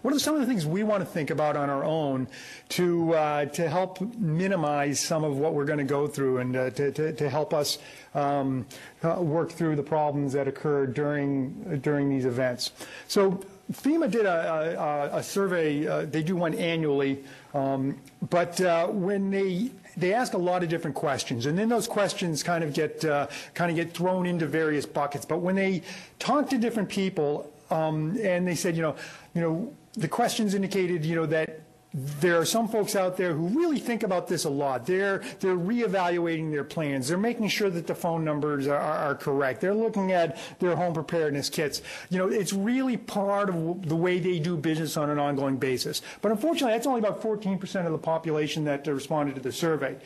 [0.00, 2.28] what are some of the things we want to think about on our own
[2.70, 6.70] to uh, to help minimize some of what we're going to go through and uh,
[6.70, 7.76] to, to, to, help us
[8.14, 8.64] um,
[9.02, 12.72] uh, work through the problems that occur during during these events?
[13.06, 15.86] So FEMA did a, a, a survey.
[15.86, 17.22] Uh, they do one annually
[17.54, 17.96] um,
[18.28, 22.42] but uh, when they they ask a lot of different questions, and then those questions
[22.42, 25.24] kind of get uh, kind of get thrown into various buckets.
[25.24, 25.82] But when they
[26.18, 28.96] talk to different people, um, and they said, you know,
[29.34, 31.60] you know, the questions indicated, you know, that
[31.92, 34.86] there are some folks out there who really think about this a lot.
[34.86, 37.08] They're they're reevaluating their plans.
[37.08, 39.60] They're making sure that the phone numbers are, are, correct.
[39.60, 41.82] They're looking at their home preparedness kits.
[42.08, 46.00] You know, it's really part of the way they do business on an ongoing basis.
[46.22, 49.96] But unfortunately, that's only about 14% of the population that responded to the survey.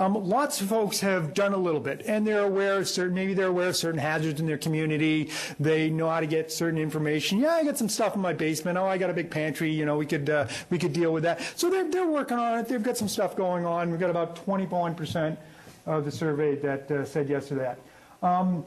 [0.00, 3.34] Um, lots of folks have done a little bit, and they're aware of certain, maybe
[3.34, 5.30] they're aware of certain hazards in their community.
[5.60, 7.38] They know how to get certain information.
[7.38, 8.78] Yeah, I got some stuff in my basement.
[8.78, 9.70] Oh, I got a big pantry.
[9.70, 11.42] You know, we could uh, we could deal with that.
[11.54, 12.68] So they're they're working on it.
[12.68, 13.90] They've got some stuff going on.
[13.90, 15.38] We've got about 21 percent
[15.84, 17.78] of the survey that uh, said yes to that.
[18.22, 18.64] Um,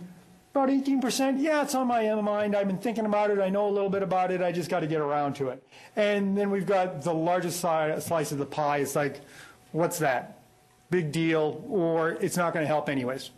[0.54, 2.56] about 18%, yeah, it's on my mind.
[2.56, 3.40] I've been thinking about it.
[3.40, 4.44] I know a little bit about it.
[4.44, 5.68] I just got to get around to it.
[5.96, 8.78] And then we've got the largest slice of the pie.
[8.78, 9.22] It's like,
[9.72, 10.43] what's that?
[10.94, 13.32] Big deal, or it's not going to help anyways.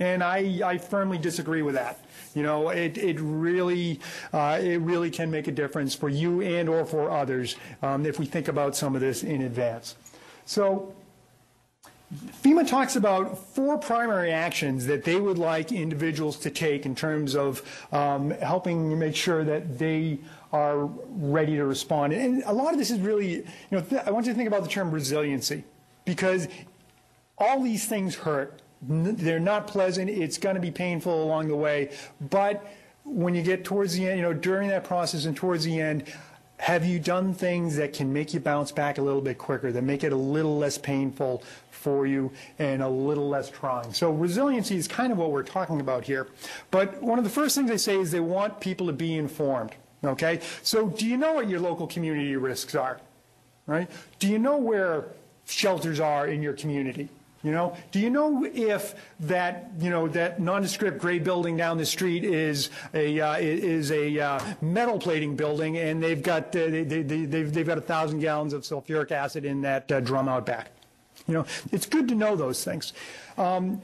[0.00, 2.02] And I, I firmly disagree with that.
[2.34, 4.00] You know, it, it really
[4.32, 8.18] uh, it really can make a difference for you and or for others um, if
[8.18, 9.96] we think about some of this in advance.
[10.46, 10.94] So
[12.42, 17.36] FEMA talks about four primary actions that they would like individuals to take in terms
[17.36, 17.62] of
[17.92, 20.18] um, helping make sure that they
[20.52, 20.86] are
[21.36, 22.12] ready to respond.
[22.14, 23.30] And a lot of this is really,
[23.70, 25.64] you know, I want you to think about the term resiliency
[26.04, 26.48] because
[27.38, 28.60] all these things hurt.
[28.82, 30.10] They're not pleasant.
[30.10, 31.90] It's going to be painful along the way.
[32.20, 32.66] But
[33.04, 36.04] when you get towards the end, you know, during that process and towards the end,
[36.58, 39.82] have you done things that can make you bounce back a little bit quicker, that
[39.82, 43.92] make it a little less painful for you and a little less trying?
[43.92, 46.28] So resiliency is kind of what we're talking about here.
[46.70, 49.72] But one of the first things they say is they want people to be informed.
[50.04, 50.40] Okay?
[50.62, 53.00] So do you know what your local community risks are?
[53.66, 53.90] Right?
[54.18, 55.06] Do you know where
[55.46, 57.08] shelters are in your community?
[57.44, 61.84] You know, do you know if that you know that nondescript gray building down the
[61.84, 66.84] street is a uh, is a uh, metal plating building, and they've got uh, they,
[66.84, 70.46] they, they've they've got a thousand gallons of sulfuric acid in that uh, drum out
[70.46, 70.70] back.
[71.28, 72.94] You know, it's good to know those things.
[73.36, 73.82] Um,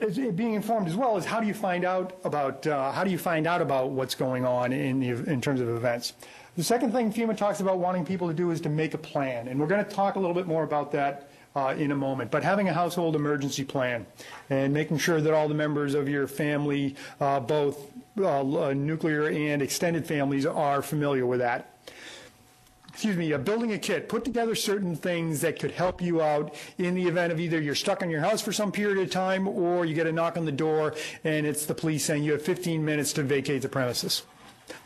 [0.00, 3.18] being informed as well is how do you find out about uh, how do you
[3.18, 6.14] find out about what's going on in the, in terms of events.
[6.56, 9.48] The second thing FEMA talks about wanting people to do is to make a plan,
[9.48, 12.30] and we're going to talk a little bit more about that uh, in a moment.
[12.30, 14.06] But having a household emergency plan
[14.50, 19.28] and making sure that all the members of your family, uh, both uh, uh nuclear
[19.28, 21.68] and extended families, are familiar with that.
[22.92, 26.54] Excuse me, uh, building a kit, put together certain things that could help you out
[26.76, 29.48] in the event of either you're stuck in your house for some period of time
[29.48, 32.42] or you get a knock on the door and it's the police saying you have
[32.42, 34.24] 15 minutes to vacate the premises.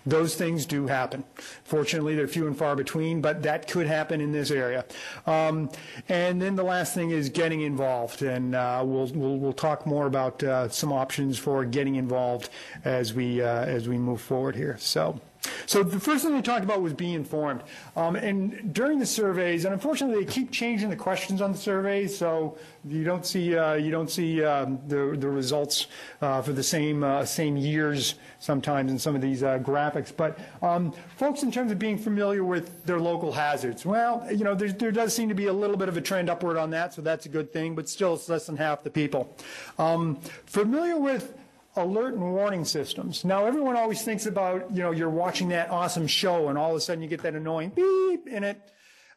[0.05, 1.25] Those things do happen.
[1.65, 4.85] Fortunately, they're few and far between, but that could happen in this area.
[5.27, 5.71] Um,
[6.09, 10.07] and then the last thing is getting involved, and uh, we'll, we'll, we'll talk more
[10.07, 12.51] about uh, some options for getting involved
[12.85, 14.77] as we uh, as we move forward here.
[14.79, 15.21] So.
[15.67, 17.63] So the first thing they talked about was being informed.
[17.97, 22.17] Um, and during the surveys, and unfortunately they keep changing the questions on the surveys,
[22.17, 25.87] so you don't see uh, you don't see um, the the results
[26.21, 30.13] uh, for the same uh, same years sometimes in some of these uh, graphics.
[30.17, 34.55] But um, folks, in terms of being familiar with their local hazards, well, you know,
[34.55, 36.95] there, there does seem to be a little bit of a trend upward on that,
[36.95, 37.75] so that's a good thing.
[37.75, 39.35] But still, it's less than half the people.
[39.79, 41.35] Um, familiar with
[41.77, 43.25] alert and warning systems.
[43.25, 46.77] Now, everyone always thinks about, you know, you're watching that awesome show and all of
[46.77, 48.61] a sudden you get that annoying beep in it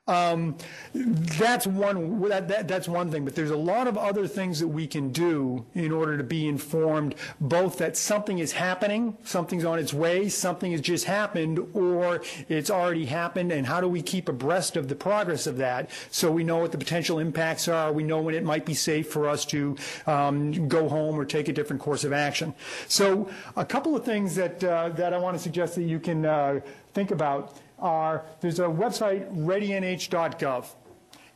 [0.10, 0.58] um,
[0.94, 4.68] that's one that, that, that's one thing, but there's a lot of other things that
[4.68, 9.78] we can do in order to be informed, both that something is happening, something's on
[9.80, 14.28] its way, something has just happened, or it's already happened, and how do we keep
[14.28, 18.04] abreast of the progress of that so we know what the potential impacts are, we
[18.04, 21.54] know when it might be safe for us to um, go home or take a
[21.54, 22.54] different course of action.
[22.88, 26.26] So a couple of things that uh, that I want to suggest that you can
[26.26, 26.62] uh,
[26.94, 30.66] think about are there's a website, readynh.gov.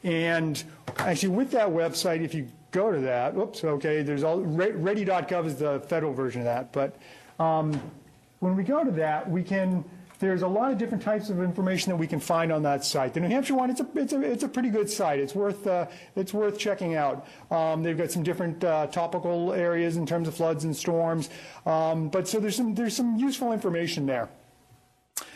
[0.04, 0.62] And
[0.98, 5.56] actually, with that website, if you go to that, oops, okay, there's all, ready.gov is
[5.56, 6.74] the federal version of that.
[6.74, 6.98] But
[7.40, 7.80] um,
[8.40, 9.86] when we go to that, we can,
[10.20, 13.14] there's a lot of different types of information that we can find on that site.
[13.14, 15.20] The New Hampshire one, it's a, it's a, it's a pretty good site.
[15.20, 15.86] It's worth, uh,
[16.18, 17.26] it's worth checking out.
[17.50, 21.30] Um, they've got some different uh, topical areas in terms of floods and storms.
[21.66, 24.28] Um, but so there's some, there's some useful information there.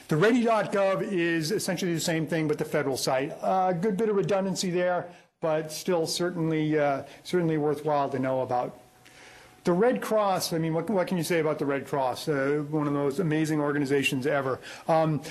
[0.07, 3.31] The ready.gov is essentially the same thing, but the federal site.
[3.41, 5.09] A uh, good bit of redundancy there,
[5.41, 8.79] but still certainly, uh, certainly worthwhile to know about.
[9.65, 12.29] The Red Cross, I mean, what, what can you say about the Red Cross?
[12.29, 14.61] Uh, one of the most amazing organizations ever.
[14.87, 15.21] Um,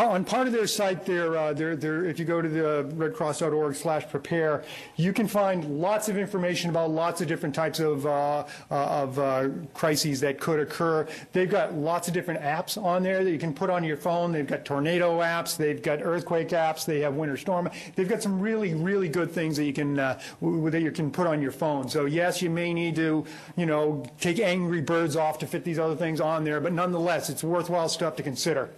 [0.00, 4.64] on part of their site, uh, if you go to the redcross.org slash prepare,
[4.96, 9.18] you can find lots of information about lots of different types of, uh, uh, of
[9.18, 11.06] uh, crises that could occur.
[11.32, 14.32] They've got lots of different apps on there that you can put on your phone.
[14.32, 15.58] They've got tornado apps.
[15.58, 16.86] They've got earthquake apps.
[16.86, 17.68] They have winter storm.
[17.94, 21.26] They've got some really, really good things that you can, uh, that you can put
[21.26, 21.88] on your phone.
[21.90, 23.26] So yes, you may need to,
[23.56, 27.28] you know, take Angry Birds off to fit these other things on there, but nonetheless,
[27.28, 28.70] it's worthwhile stuff to consider.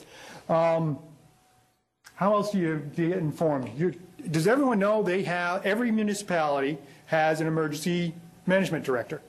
[0.48, 0.98] Um,
[2.14, 3.70] how else do you, get informed?
[3.76, 3.94] You,
[4.30, 8.14] does everyone know they have, every municipality has an emergency
[8.46, 9.20] management director?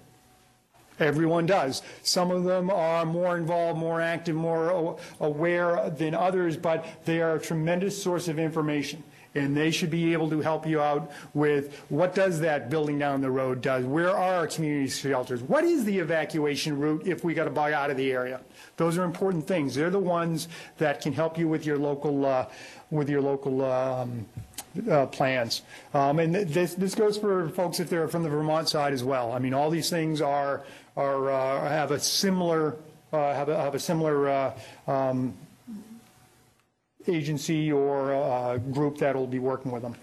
[0.99, 1.81] Everyone does.
[2.03, 7.35] Some of them are more involved, more active, more aware than others, but they are
[7.35, 9.03] a tremendous source of information
[9.35, 13.21] and they should be able to help you out with what does that building down
[13.21, 13.85] the road does?
[13.85, 15.43] Where are our community shelters?
[15.43, 18.41] What is the evacuation route if we got to bug out of the area?
[18.77, 19.75] Those are important things.
[19.75, 22.47] They're the ones that can help you with your local uh,
[22.91, 24.25] with your local um,
[24.89, 25.61] uh, plans.
[25.93, 29.31] Um, and this this goes for folks if they're from the Vermont side as well.
[29.31, 30.63] I mean, all these things are
[30.95, 32.77] are uh, have a similar
[33.11, 35.33] uh, have a, have a similar uh, um,
[37.07, 39.95] agency or uh, group that will be working with them.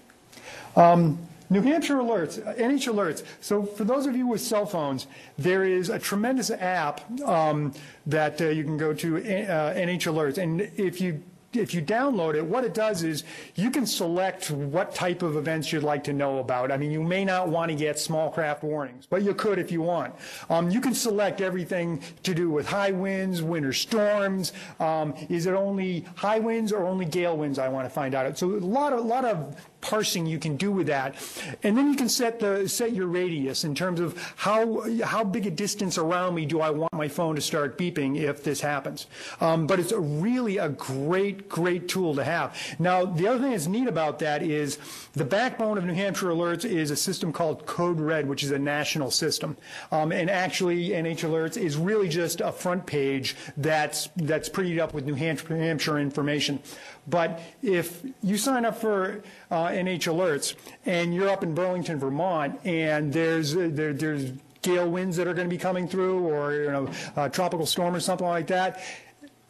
[0.76, 1.18] Um,
[1.50, 3.24] New Hampshire Alerts, NH Alerts.
[3.42, 7.74] So for those of you with cell phones, there is a tremendous app um,
[8.06, 10.38] that uh, you can go to, uh, NH Alerts.
[10.38, 14.94] And if you if you download it, what it does is you can select what
[14.94, 16.72] type of events you'd like to know about.
[16.72, 19.70] I mean, you may not want to get small craft warnings, but you could if
[19.70, 20.14] you want.
[20.48, 24.52] Um, you can select everything to do with high winds, winter storms.
[24.80, 27.58] Um, is it only high winds or only gale winds?
[27.58, 28.38] I want to find out.
[28.38, 31.14] So a lot of, a lot of parsing you can do with that.
[31.62, 35.46] And then you can set the set your radius in terms of how how big
[35.46, 39.06] a distance around me do I want my phone to start beeping if this happens.
[39.40, 42.56] Um, but it's a really a great great tool to have.
[42.78, 44.78] Now the other thing that's neat about that is
[45.12, 48.58] the backbone of New Hampshire Alerts is a system called Code Red, which is a
[48.58, 49.56] national system.
[49.90, 54.94] Um, and actually NH Alerts is really just a front page that's that's prettied up
[54.94, 56.60] with New Hampshire, information.
[57.06, 60.54] But if you sign up for uh, NH Alerts
[60.86, 65.48] and you're up in Burlington, Vermont, and there's there, there's gale winds that are going
[65.48, 68.82] to be coming through, or you know, a tropical storm or something like that,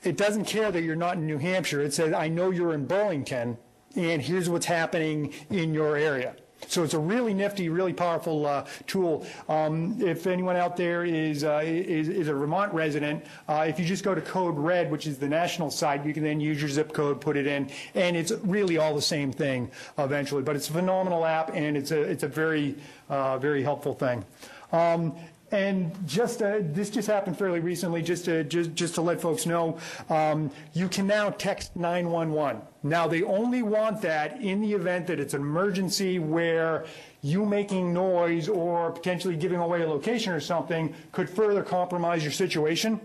[0.03, 1.81] it doesn't care that you're not in New Hampshire.
[1.83, 3.59] It says, "I know you're in Burlington,
[3.95, 6.35] and here's what's happening in your area."
[6.73, 9.27] So it's a really nifty, really powerful uh, tool.
[9.49, 13.85] Um, if anyone out there is, uh, is, is a Vermont resident, uh, if you
[13.85, 16.71] just go to Code Red, which is the national site, you can then use your
[16.71, 20.43] zip code, put it in, and it's really all the same thing eventually.
[20.43, 22.75] But it's a phenomenal app, and it's a it's a very
[23.11, 24.25] uh, very helpful thing.
[24.73, 25.15] Um,
[25.53, 28.03] and just uh, this just happened fairly recently.
[28.03, 29.79] Just to just just to let folks know,
[30.09, 32.63] um, you can now text 911.
[32.83, 36.87] Now they only want that in the event that it's an emergency where
[37.21, 42.33] you making noise or potentially giving away a location or something could further compromise your
[42.33, 42.99] situation.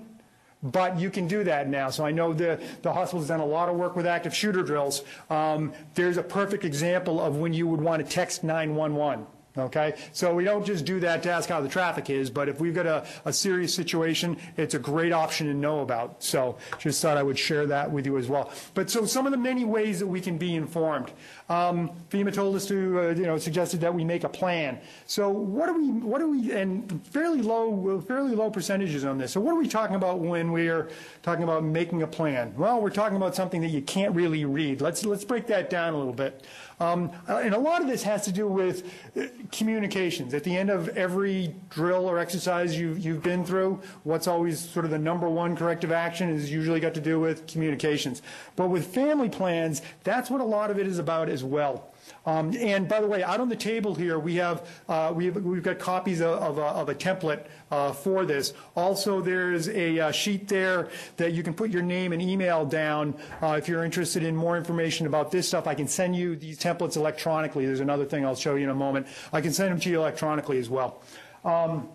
[0.64, 1.92] But you can do that now.
[1.92, 5.04] So I know the, the hospital's done a lot of work with active shooter drills.
[5.30, 9.28] Um, there's a perfect example of when you would want to text 911.
[9.58, 12.60] Okay, so we don't just do that to ask how the traffic is, but if
[12.60, 16.24] we've got a, a serious situation, it's a great option to know about.
[16.24, 18.52] So just thought I would share that with you as well.
[18.74, 21.12] But so some of the many ways that we can be informed.
[21.50, 24.80] Um, FEMA told us to, uh, you know, suggested that we make a plan.
[25.06, 29.32] So what are we, what are we, and fairly low, fairly low percentages on this.
[29.32, 30.90] So what are we talking about when we're
[31.24, 32.54] talking about making a plan?
[32.58, 34.82] Well, we're talking about something that you can't really read.
[34.82, 36.46] Let's let's break that down a little bit.
[36.80, 40.34] Um, uh, and a lot of this has to do with uh, communications.
[40.36, 44.86] At the end of every drill or exercise you've, you've been through, what's always sort
[44.86, 48.22] of the number one corrective action is usually got to do with communications.
[48.56, 51.92] But with family plans, that's what a lot of it is about as well.
[52.26, 55.36] Um, and by the way, out on the table here, we have, uh, we have
[55.38, 58.54] we've got copies of, of, a, of a template uh, for this.
[58.76, 63.16] Also, there's a uh, sheet there that you can put your name and email down
[63.42, 65.68] uh, if you're interested in more information about this stuff.
[65.68, 67.66] I can send you these templates electronically.
[67.66, 69.08] There's another thing I'll show you in a moment.
[69.32, 71.02] I can send them to you electronically as well.
[71.46, 71.90] Um,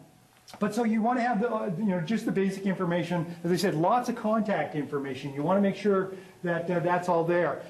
[0.58, 3.34] but so you want to have the, uh, you know, just the basic information.
[3.44, 5.32] As I said, lots of contact information.
[5.32, 6.12] You want to make sure
[6.42, 7.62] that uh, that's all there.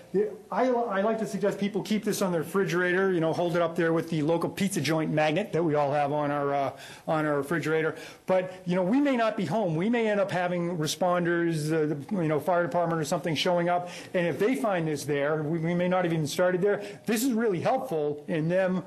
[0.51, 3.62] I, I like to suggest people keep this on their refrigerator, you know, hold it
[3.62, 6.73] up there with the local pizza joint magnet that we all have on our, uh,
[7.07, 7.97] on our refrigerator.
[8.27, 9.77] But, you know, we may not be home.
[9.77, 13.91] We may end up having responders, uh, you know, fire department or something showing up.
[14.14, 16.83] And if they find this there, we, we may not have even started there.
[17.05, 18.83] This is really helpful in them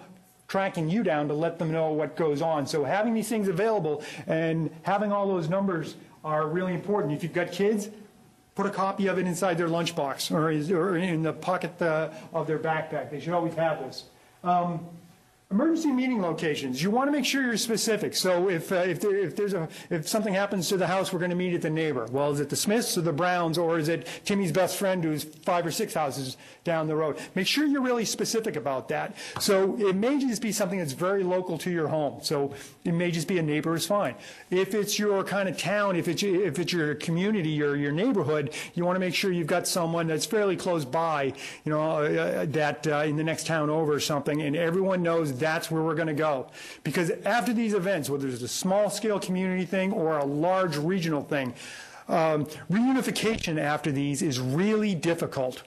[0.48, 2.68] tracking you down to let them know what goes on.
[2.68, 7.14] So having these things available and having all those numbers are really important.
[7.14, 7.90] If you've got kids,
[8.56, 10.48] put a copy of it inside their lunchbox or,
[10.80, 13.12] or in the pocket uh, of their backpack.
[13.12, 14.06] They should always have this.
[14.44, 14.88] Um,
[15.56, 16.84] Emergency meeting locations.
[16.84, 18.14] You want to make sure you're specific.
[18.14, 21.20] So if uh, if, there, if there's a if something happens to the house, we're
[21.20, 22.10] going to meet at the neighbor.
[22.12, 25.24] Well, is it the Smiths or the Browns, or is it Timmy's best friend who's
[25.24, 26.36] five or six houses
[26.66, 27.18] down the road?
[27.36, 29.16] Make sure you're really specific about that.
[29.40, 32.20] So it may just be something that's very local to your home.
[32.22, 32.54] So
[32.84, 34.16] it may just be a neighbor is fine.
[34.50, 38.54] If it's your kind of town, if it's if it's your community or your neighborhood,
[38.74, 41.32] you want to make sure you've got someone that's fairly close by.
[41.64, 45.45] You know uh, that uh, in the next town over or something, and everyone knows
[45.46, 46.48] that's where we're going to go.
[46.84, 51.22] Because after these events, whether it's a small scale community thing or a large regional
[51.22, 51.54] thing,
[52.08, 55.64] um, reunification after these is really difficult.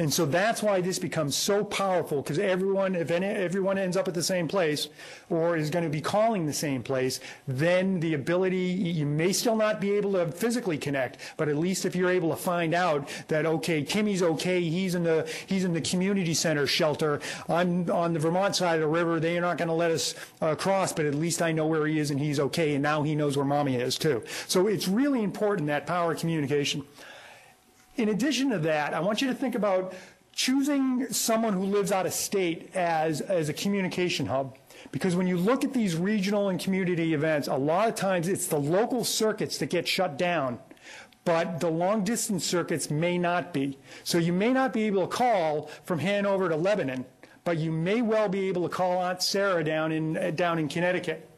[0.00, 4.06] And so that's why this becomes so powerful because everyone, if any, everyone ends up
[4.06, 4.88] at the same place
[5.28, 7.18] or is going to be calling the same place,
[7.48, 11.84] then the ability, you may still not be able to physically connect, but at least
[11.84, 15.72] if you're able to find out that, okay, Timmy's okay, he's in the, he's in
[15.72, 17.18] the community center shelter,
[17.48, 20.14] I'm on the Vermont side of the river, they are not going to let us
[20.40, 23.02] uh, cross, but at least I know where he is and he's okay, and now
[23.02, 24.22] he knows where mommy is too.
[24.46, 26.84] So it's really important, that power communication.
[27.98, 29.92] In addition to that, I want you to think about
[30.32, 34.56] choosing someone who lives out of state as, as a communication hub.
[34.92, 38.46] Because when you look at these regional and community events, a lot of times it's
[38.46, 40.58] the local circuits that get shut down
[41.28, 43.76] but the long distance circuits may not be.
[44.02, 47.04] So you may not be able to call from Hanover to Lebanon,
[47.44, 51.28] but you may well be able to call Aunt Sarah down in, down in Connecticut.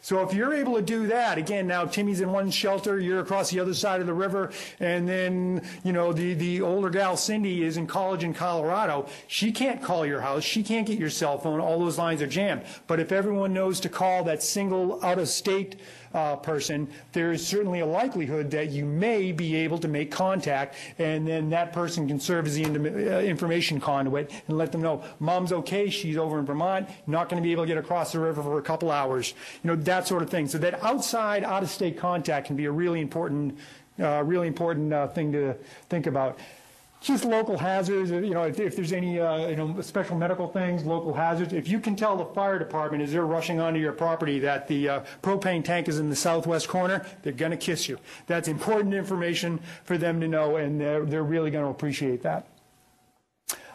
[0.00, 3.50] So if you're able to do that, again, now Timmy's in one shelter, you're across
[3.50, 7.62] the other side of the river, and then, you know, the, the older gal, Cindy,
[7.64, 9.06] is in college in Colorado.
[9.26, 10.44] She can't call your house.
[10.44, 11.60] She can't get your cell phone.
[11.60, 12.62] All those lines are jammed.
[12.86, 15.76] But if everyone knows to call that single out-of-state
[16.14, 20.76] uh, person, there is certainly a likelihood that you may be able to make contact,
[20.98, 25.02] and then that person can serve as the uh, information conduit and let them know,
[25.20, 28.20] mom's okay, she's over in Vermont, not going to be able to get across the
[28.20, 29.34] river for a couple hours.
[29.62, 30.48] You know, that sort of thing.
[30.48, 33.58] So that outside, out-of-state contact can be a really important,
[34.00, 35.54] uh, really important uh, thing to
[35.88, 36.38] think about
[37.00, 40.84] just local hazards, you know, if, if there's any, uh, you know, special medical things,
[40.84, 41.52] local hazards.
[41.52, 44.88] If you can tell the fire department as they're rushing onto your property that the
[44.88, 47.98] uh, propane tank is in the southwest corner, they're going to kiss you.
[48.26, 52.46] That's important information for them to know, and they're, they're really going to appreciate that.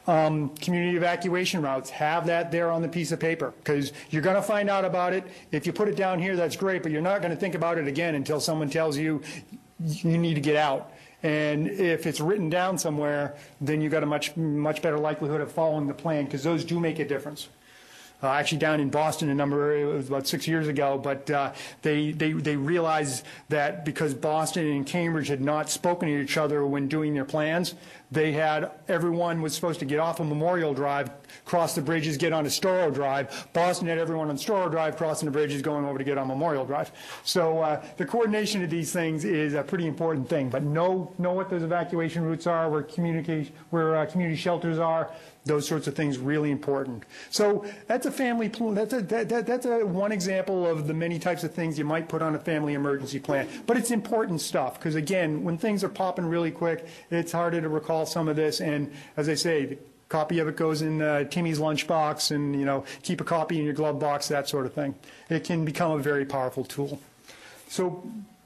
[0.05, 4.36] Um, community evacuation routes, have that there on the piece of paper because you're going
[4.36, 5.24] to find out about it.
[5.53, 7.78] If you put it down here, that's great, but you're not going to think about
[7.78, 9.21] it again until someone tells you
[9.80, 10.93] you need to get out.
[11.24, 15.51] And if it's written down somewhere, then you've got a much, much better likelihood of
[15.51, 17.47] following the plan because those do make a difference.
[18.21, 21.51] Uh, actually, down in Boston, a number it was about six years ago, but uh,
[21.82, 26.65] they, they they realized that because Boston and Cambridge had not spoken to each other
[26.65, 27.76] when doing their plans,
[28.14, 31.09] they had everyone was supposed to get off of Memorial Drive,
[31.45, 33.47] cross the bridges, get onto Storrow Drive.
[33.53, 36.66] Boston had everyone on Storrow Drive crossing the bridges, going over to get on Memorial
[36.66, 36.91] Drive.
[37.24, 40.49] So uh, the coordination of these things is a pretty important thing.
[40.49, 45.09] But know know what those evacuation routes are, where communication, where uh, community shelters are.
[45.45, 47.03] Those sorts of things really important.
[47.30, 48.47] So that's a family.
[48.47, 51.84] That's a that, that, that's a one example of the many types of things you
[51.84, 53.49] might put on a family emergency plan.
[53.66, 57.68] But it's important stuff because again, when things are popping really quick, it's harder to
[57.68, 58.62] recall some of this.
[58.62, 59.78] And as I say, the
[60.10, 63.66] copy of it goes in uh, Timmy's lunchbox, and you know, keep a copy in
[63.66, 64.95] your glove box, that sort of thing.
[65.30, 66.99] It can become a very powerful tool.
[67.68, 68.04] So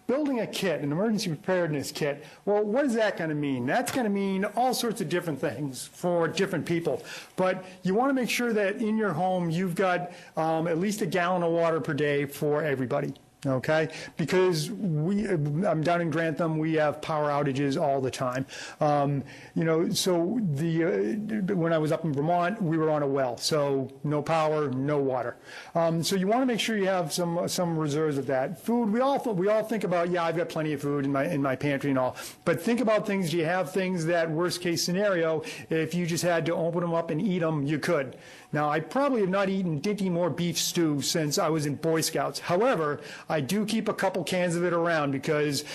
[0.08, 3.66] building a kit, an emergency preparedness kit, well, what is that going to mean?
[3.66, 7.04] That's going to mean all sorts of different things for different people.
[7.36, 11.02] But you want to make sure that in your home you've got um, at least
[11.02, 13.14] a gallon of water per day for everybody.
[13.46, 18.48] Okay, because we, I'm down in Grantham, we have power outages all the time.
[18.82, 19.24] Um,
[19.54, 23.08] you know, so the uh, when I was up in Vermont, we were on a
[23.08, 25.38] well, so no power, no water.
[25.76, 28.60] Um, so you want to make sure you have some some reserves of that.
[28.60, 31.26] Food, we all we all think about, yeah, I've got plenty of food in my
[31.26, 33.30] in my pantry and all, but think about things.
[33.30, 36.96] Do you have things that worst case scenario, if you just had to open them
[36.96, 38.18] up and eat them, you could.
[38.54, 42.02] Now, I probably have not eaten Dinty Moore beef stew since I was in Boy
[42.02, 42.40] Scouts.
[42.40, 45.66] However, I do keep a couple cans of it around because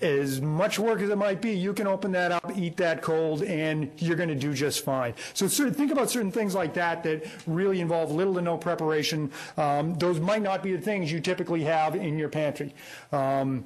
[0.00, 3.42] as much work as it might be, you can open that up, eat that cold,
[3.42, 5.14] and you're going to do just fine.
[5.34, 8.56] So sort of think about certain things like that that really involve little to no
[8.56, 9.30] preparation.
[9.56, 12.74] Um, those might not be the things you typically have in your pantry.
[13.12, 13.64] Um,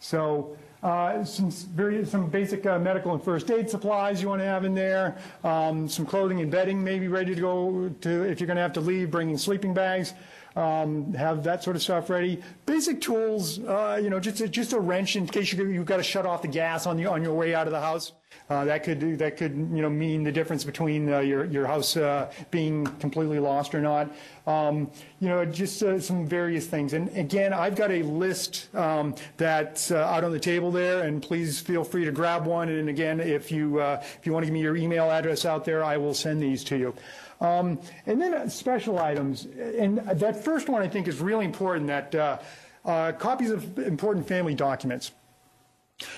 [0.00, 4.46] so uh, some very some basic uh, medical and first aid supplies you want to
[4.46, 5.16] have in there.
[5.44, 8.74] Um, some clothing and bedding maybe ready to go to if you're going to have
[8.74, 9.10] to leave.
[9.10, 10.14] Bringing sleeping bags.
[10.56, 12.42] Um, have that sort of stuff ready.
[12.64, 15.98] Basic tools, uh, you know, just a, just a wrench in case you, you've got
[15.98, 18.12] to shut off the gas on the on your way out of the house.
[18.48, 21.96] Uh, that could that could you know mean the difference between uh, your your house
[21.96, 24.14] uh, being completely lost or not.
[24.46, 26.92] Um, you know, just uh, some various things.
[26.92, 31.20] And again, I've got a list um, that's uh, out on the table there, and
[31.20, 32.68] please feel free to grab one.
[32.68, 35.82] And again, if you if you want to give me your email address out there,
[35.82, 36.94] I will send these to you.
[37.40, 41.86] Um, and then uh, special items, and that first one I think is really important.
[41.88, 42.38] That uh,
[42.84, 45.12] uh, copies of important family documents.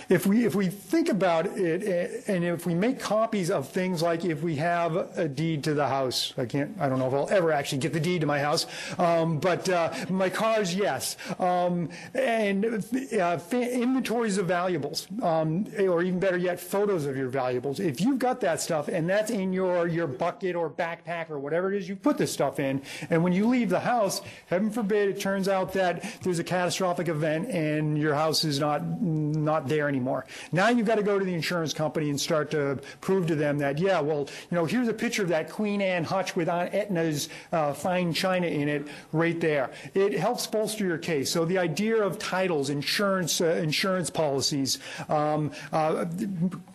[0.09, 4.03] If we, if we think about it, eh, and if we make copies of things
[4.03, 7.14] like if we have a deed to the house, I can't, I don't know if
[7.14, 8.66] I'll ever actually get the deed to my house,
[8.99, 12.85] um, but uh, my cars, yes, um, and
[13.20, 17.79] uh, inventories of valuables, um, or even better yet, photos of your valuables.
[17.79, 21.72] If you've got that stuff and that's in your your bucket or backpack or whatever
[21.72, 25.09] it is you put this stuff in, and when you leave the house, heaven forbid,
[25.09, 29.89] it turns out that there's a catastrophic event and your house is not not there
[29.89, 30.27] anymore.
[30.53, 33.59] Now you've got to go to the insurance company and start to prove to them
[33.59, 36.75] that, yeah, well, you know, here's a picture of that Queen Anne hutch with Aunt
[36.75, 39.71] Etna's uh, fine china in it right there.
[39.95, 41.31] It helps bolster your case.
[41.31, 46.07] So the idea of titles, insurance, uh, insurance policies, um, uh,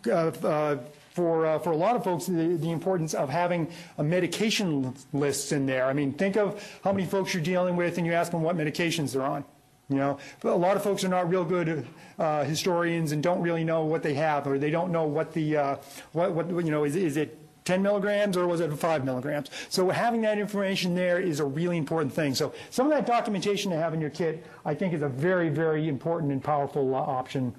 [0.07, 0.77] uh, uh,
[1.11, 3.69] for, uh, for a lot of folks, the, the importance of having
[3.99, 5.85] a medication lists in there.
[5.85, 8.57] I mean, think of how many folks you're dealing with and you ask them what
[8.57, 9.45] medications they're on.
[9.93, 11.85] You know, a lot of folks are not real good
[12.19, 15.57] uh, historians and don't really know what they have, or they don't know what the
[15.57, 15.75] uh,
[16.11, 19.49] what what you know is is it 10 milligrams or was it 5 milligrams?
[19.69, 22.35] So having that information there is a really important thing.
[22.35, 25.49] So some of that documentation to have in your kit, I think, is a very
[25.49, 27.55] very important and powerful uh, option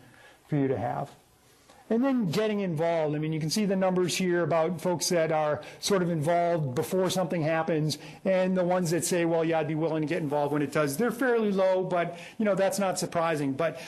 [0.49, 1.11] for you to have.
[1.91, 3.14] And then getting involved.
[3.14, 6.74] I mean, you can see the numbers here about folks that are sort of involved
[6.74, 10.22] before something happens, and the ones that say, well, yeah, I'd be willing to get
[10.22, 10.97] involved when it does.
[10.97, 13.53] They're fairly low, but, you know, that's not surprising.
[13.53, 13.78] But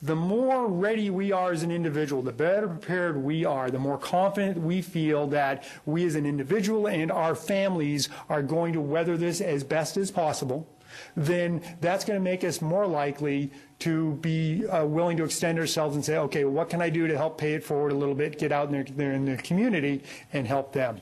[0.00, 3.98] the more ready we are as an individual, the better prepared we are, the more
[3.98, 9.16] confident we feel that we as an individual and our families are going to weather
[9.16, 10.66] this as best as possible,
[11.16, 15.96] then that's going to make us more likely to be uh, willing to extend ourselves
[15.96, 18.38] and say, okay, what can I do to help pay it forward a little bit,
[18.38, 21.00] get out in their, in their community and help them.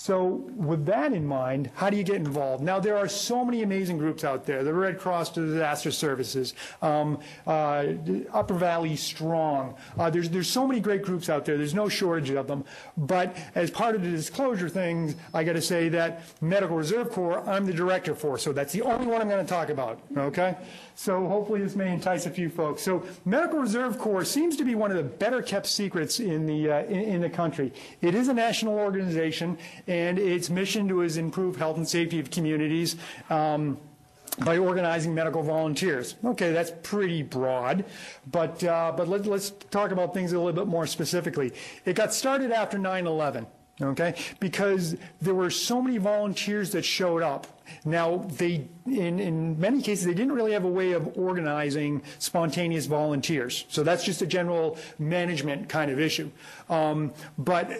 [0.00, 2.64] So with that in mind, how do you get involved?
[2.64, 4.64] Now, there are so many amazing groups out there.
[4.64, 7.84] The Red Cross Disaster Services, um, uh,
[8.32, 9.74] Upper Valley Strong.
[9.98, 11.58] Uh, there's, there's so many great groups out there.
[11.58, 12.64] There's no shortage of them.
[12.96, 17.46] But as part of the disclosure things, I got to say that Medical Reserve Corps,
[17.46, 18.38] I'm the director for.
[18.38, 20.56] So that's the only one I'm going to talk about, okay?
[20.94, 22.80] So hopefully this may entice a few folks.
[22.80, 26.70] So Medical Reserve Corps seems to be one of the better kept secrets in the,
[26.70, 27.70] uh, in, in the country.
[28.00, 29.58] It is a national organization
[29.90, 32.96] and its mission to is improve health and safety of communities.
[33.28, 33.78] Um,
[34.44, 36.14] by organizing medical volunteers.
[36.24, 37.84] Okay, that's pretty broad,
[38.30, 41.52] but uh, but let, us talk about things a little bit more specifically.
[41.84, 43.44] It got started after 9/11
[43.82, 44.14] okay?
[44.38, 47.46] Because there were so many volunteers that showed up.
[47.84, 52.86] Now, they, in, in many cases, they didn't really have a way of organizing spontaneous
[52.86, 53.64] volunteers.
[53.68, 56.30] So that's just a general management kind of issue.
[56.68, 57.70] Um, but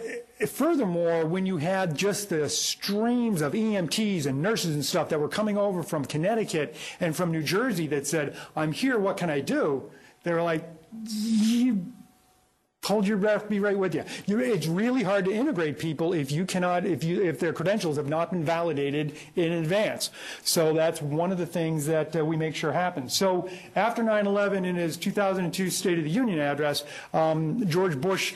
[0.46, 5.28] furthermore, when you had just the streams of EMTs and nurses and stuff that were
[5.28, 9.40] coming over from Connecticut and from New Jersey that said, I'm here, what can I
[9.40, 9.90] do?
[10.22, 10.68] They were like,
[11.08, 11.92] you
[12.84, 14.04] hold your breath, be right with you.
[14.26, 14.38] you.
[14.38, 18.08] It's really hard to integrate people if you cannot, if you, if their credentials have
[18.08, 20.10] not been validated in advance.
[20.42, 23.14] So that's one of the things that uh, we make sure happens.
[23.14, 28.34] So after 9/11, in his 2002 State of the Union address, um, George Bush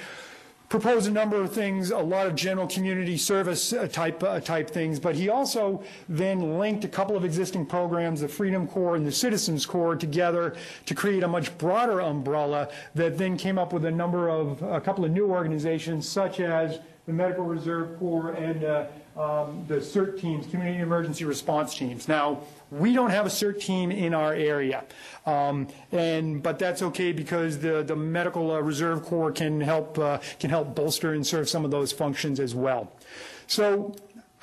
[0.69, 4.71] proposed a number of things, a lot of general community service uh, type uh, type
[4.71, 9.07] things, but he also then linked a couple of existing programs, the Freedom Corps and
[9.07, 10.57] the Citizens Corps, together
[10.87, 14.81] to create a much broader umbrella that then came up with a number of a
[14.81, 18.87] couple of new organizations, such as the Medical Reserve Corps and uh,
[19.17, 22.09] um, the CERT teams, Community Emergency Response Teams.
[22.09, 22.41] Now,
[22.71, 24.85] we don't have a CERT team in our area,
[25.27, 30.19] um, and but that's okay because the the Medical uh, Reserve Corps can help uh,
[30.41, 32.93] can help bolster and serve some of those functions as well.
[33.47, 33.95] So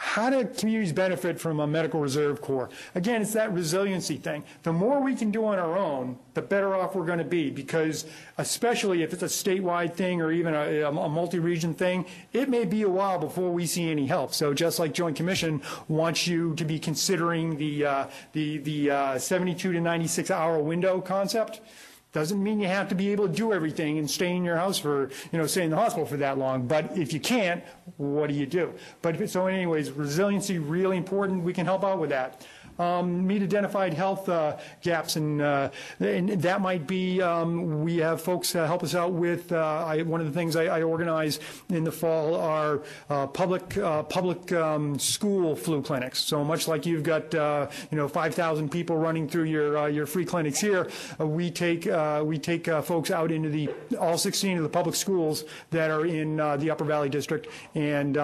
[0.04, 2.70] how do communities benefit from a medical reserve corps?
[2.96, 4.44] Again, it's that resiliency thing.
[4.64, 7.52] The more we can do on our own, the better off we're going to be
[7.52, 8.08] because
[8.40, 12.82] especially if it's a statewide thing or even a, a multi-region thing, it may be
[12.82, 14.34] a while before we see any help.
[14.34, 19.20] So just like Joint Commission wants you to be considering the, uh, the, the uh,
[19.20, 21.62] 72 to 96 hour window concept,
[22.12, 24.78] doesn't mean you have to be able to do everything and stay in your house
[24.78, 26.68] for, you know, stay in the hospital for that long.
[26.68, 27.64] But if you can't,
[27.98, 28.74] what do you do?
[29.02, 31.44] But so anyways, resiliency, really important.
[31.44, 32.46] We can help out with that
[32.80, 35.70] um, meet identified health uh, gaps, and, uh,
[36.00, 39.52] and, that might be um, we have folks uh, help us out with.
[39.52, 43.78] Uh, I, one of the things I, I, organize in the fall are uh, public
[43.78, 46.20] uh, public um, school flu clinics.
[46.20, 50.60] So much like you've got you know 5,000 people running through your your free clinics
[50.60, 51.86] here, we take
[52.24, 53.70] we take folks out into the
[54.00, 58.18] all 16 of the public schools that are in the Upper Valley District and.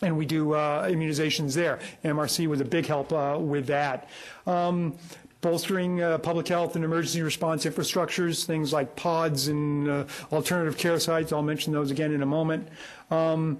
[0.00, 1.78] And we do uh, immunizations there.
[2.04, 4.08] MRC was a big help uh, with that.
[4.46, 4.96] Um,
[5.42, 10.98] bolstering uh, public health and emergency response infrastructures, things like pods and uh, alternative care
[10.98, 11.32] sites.
[11.32, 12.68] I'll mention those again in a moment.
[13.10, 13.58] Um,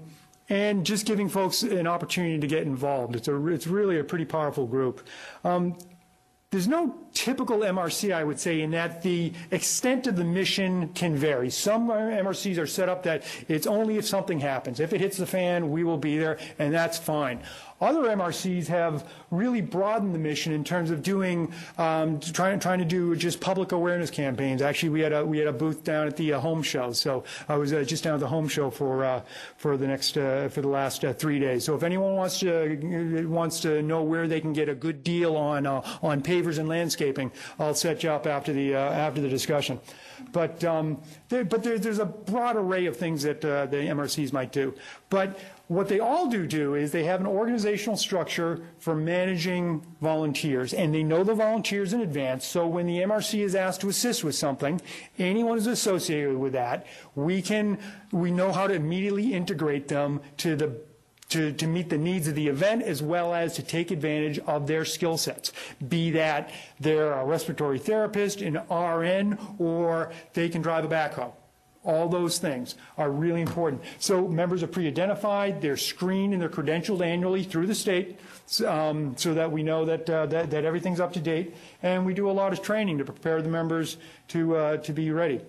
[0.49, 3.15] and just giving folks an opportunity to get involved.
[3.15, 5.05] It's, a, it's really a pretty powerful group.
[5.43, 5.77] Um,
[6.51, 11.15] there's no typical MRC, I would say, in that the extent of the mission can
[11.15, 11.49] vary.
[11.49, 14.79] Some MRCs are set up that it's only if something happens.
[14.79, 17.41] If it hits the fan, we will be there, and that's fine.
[17.83, 22.85] Other MRCs have really broadened the mission in terms of doing, um, trying, trying to
[22.85, 24.61] do just public awareness campaigns.
[24.61, 26.93] Actually, we had a, we had a booth down at the uh, home show.
[26.93, 29.21] So I was uh, just down at the home show for, uh,
[29.57, 31.65] for the next, uh, for the last uh, three days.
[31.65, 35.35] So if anyone wants to, wants to know where they can get a good deal
[35.35, 37.31] on, uh, on pavers and landscape landscaping.
[37.59, 39.79] I'll set you up after the, uh, after the discussion.
[40.31, 44.31] But, um, there, but there, there's a broad array of things that uh, the MRCs
[44.31, 44.73] might do.
[45.09, 50.73] But what they all do do is they have an organizational structure for managing volunteers,
[50.73, 52.45] and they know the volunteers in advance.
[52.45, 54.81] So when the MRC is asked to assist with something,
[55.17, 56.85] anyone who's associated with that,
[57.15, 57.77] we can
[58.11, 60.75] we know how to immediately integrate them to the
[61.33, 64.67] to, to meet the needs of the event as well as to take advantage of
[64.67, 65.51] their skill sets.
[65.87, 71.33] Be that they're a respiratory therapist, an RN, or they can drive a backhoe.
[71.83, 73.81] All those things are really important.
[73.99, 78.19] So members are pre-identified, they're screened and they're credentialed annually through the state
[78.65, 81.55] um, so that we know that, uh, that, that everything's up to date.
[81.81, 83.97] And we do a lot of training to prepare the members
[84.29, 85.41] to, uh, to be ready.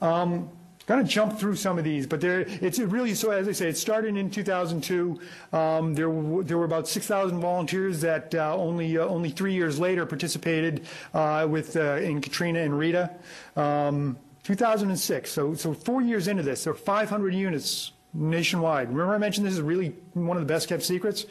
[0.00, 0.50] Um,
[0.90, 3.68] Going to jump through some of these, but there, it's really, so as I say,
[3.68, 5.20] it started in 2002.
[5.52, 9.78] Um, there, were, there were about 6,000 volunteers that uh, only, uh, only three years
[9.78, 10.84] later participated
[11.14, 13.08] uh, with, uh, in Katrina and Rita.
[13.54, 18.88] Um, 2006, so, so four years into this, there are 500 units nationwide.
[18.88, 21.24] Remember I mentioned this is really one of the best kept secrets?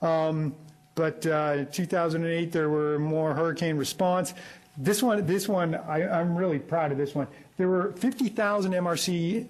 [0.00, 0.54] Um,
[0.94, 4.32] but uh, 2008, there were more hurricane response.
[4.76, 7.26] This one, this one, I, I'm really proud of this one.
[7.60, 9.46] There were 50,000 MRC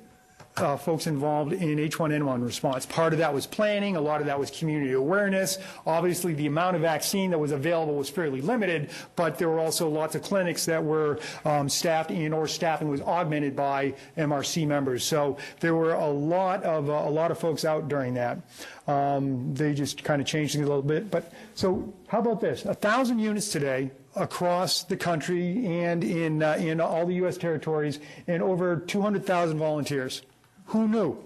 [0.56, 2.84] uh, folks involved in H1N1 response.
[2.84, 5.58] Part of that was planning, a lot of that was community awareness.
[5.86, 9.88] Obviously, the amount of vaccine that was available was fairly limited, but there were also
[9.88, 15.04] lots of clinics that were um, staffed and or staffing was augmented by MRC members.
[15.04, 18.40] So there were a lot of uh, a lot of folks out during that.
[18.88, 21.12] Um, they just kind of changed things a little bit.
[21.12, 22.64] But so how about this?
[22.64, 27.36] A thousand units today across the country and in, uh, in all the U.S.
[27.36, 30.22] territories, and over 200,000 volunteers.
[30.66, 31.18] Who knew?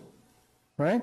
[0.76, 1.02] Right?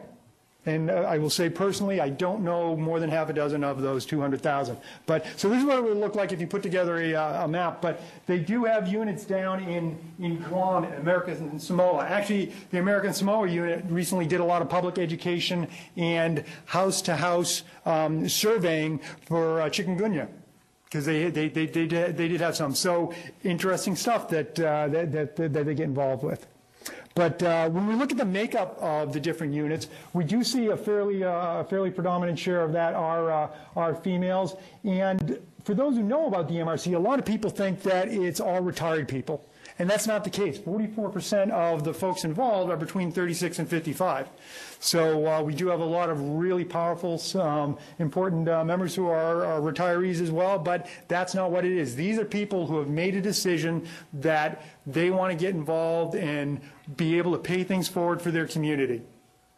[0.64, 3.82] And uh, I will say personally, I don't know more than half a dozen of
[3.82, 4.78] those 200,000.
[5.08, 7.46] But so this is what it would look like if you put together a, uh,
[7.46, 7.82] a map.
[7.82, 12.06] But they do have units down in, in Guam, America and Samoa.
[12.06, 15.68] Actually, the American Samoa unit recently did a lot of public education
[15.98, 20.28] and house-to-house um, surveying for uh, chikungunya
[20.92, 22.76] because they, they, they, they, did, they did have some.
[22.76, 23.14] So
[23.46, 26.46] interesting stuff that, uh, that, that, that, they get involved with.
[27.16, 30.68] But uh, when we look at the makeup of the different units, we do see
[30.68, 34.56] a fairly, uh, fairly predominant share of that are, uh, are females.
[34.84, 38.42] And for those who know about the MRC, a lot of people think that it's
[38.42, 39.46] all retired people.
[39.80, 40.58] And that's not the case.
[40.58, 44.28] 44% of the folks involved are between 36 and 55.
[44.84, 49.06] So uh, we do have a lot of really powerful, um, important uh, members who
[49.06, 51.96] are, are, retirees as well, but that's not what it is.
[51.96, 56.60] These are people who have made a decision that they want to get involved and
[56.98, 59.04] be able to pay things forward for their community.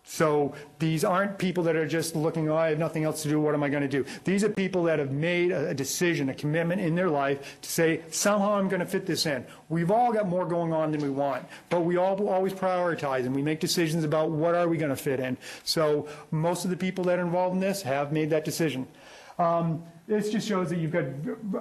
[0.05, 3.39] So these aren't people that are just looking, oh, I have nothing else to do,
[3.39, 4.05] what am I going to do?
[4.25, 8.01] These are people that have made a decision, a commitment in their life to say,
[8.09, 9.45] somehow I'm going to fit this in.
[9.69, 13.33] We've all got more going on than we want, but we all always prioritize and
[13.33, 15.37] we make decisions about what are we going to fit in.
[15.63, 18.87] So most of the people that are involved in this have made that decision.
[19.39, 21.05] Um, this just shows that you've got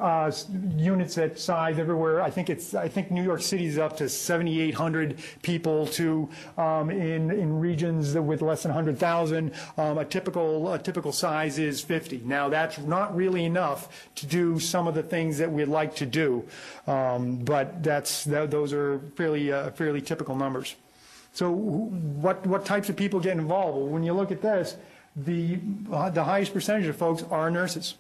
[0.01, 0.33] uh,
[0.77, 2.21] units that size everywhere.
[2.21, 6.29] I think it's I think New York City is up to 7,800 people to
[6.59, 9.53] um, in in regions with less than 100,000.
[9.79, 12.23] Um, a typical a typical size is 50.
[12.25, 16.07] Now that's not really enough to do some of the things that we'd like to
[16.07, 16.45] do,
[16.89, 20.75] um, but that's that, those are fairly uh, fairly typical numbers.
[21.33, 23.79] So what what types of people get involved?
[23.79, 24.77] Well, when you look at this,
[25.15, 25.61] the
[25.93, 27.95] uh, the highest percentage of folks are nurses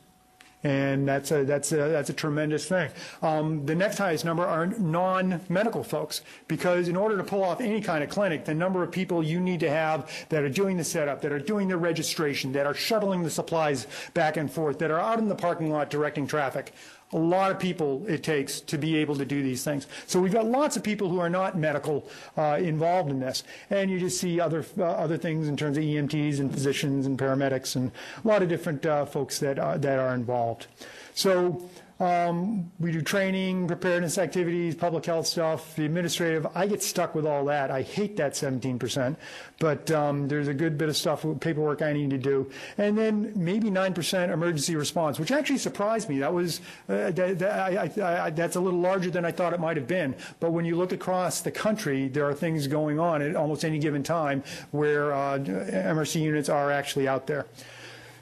[0.64, 2.90] and that's a that's a that's a tremendous thing.
[3.20, 7.80] Um, the next highest number are non-medical folks, because in order to pull off any
[7.80, 10.84] kind of clinic, the number of people you need to have that are doing the
[10.84, 14.90] setup, that are doing the registration, that are shuttling the supplies back and forth, that
[14.90, 16.72] are out in the parking lot directing traffic,
[17.12, 19.86] a lot of people it takes to be able to do these things.
[20.06, 23.90] So we've got lots of people who are not medical uh, involved in this, and
[23.90, 27.76] you just see other uh, other things in terms of EMTs and physicians and paramedics
[27.76, 27.90] and
[28.24, 30.66] a lot of different uh, folks that are, that are involved.
[31.14, 31.68] So
[32.02, 36.46] um, we do training, preparedness activities, public health stuff, the administrative.
[36.52, 37.70] I get stuck with all that.
[37.70, 39.16] I hate that 17%,
[39.60, 42.50] but um, there's a good bit of stuff, paperwork I need to do.
[42.76, 46.18] And then maybe 9% emergency response, which actually surprised me.
[46.18, 49.60] That was, uh, that, that, I, I, that's a little larger than I thought it
[49.60, 50.16] might have been.
[50.40, 53.78] But when you look across the country, there are things going on at almost any
[53.78, 54.42] given time
[54.72, 57.46] where uh, MRC units are actually out there.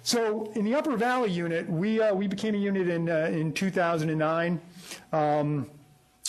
[0.02, 3.52] So in the Upper Valley unit, we, uh, we became a unit in, uh, in
[3.52, 4.60] 2009.
[5.12, 5.70] Um,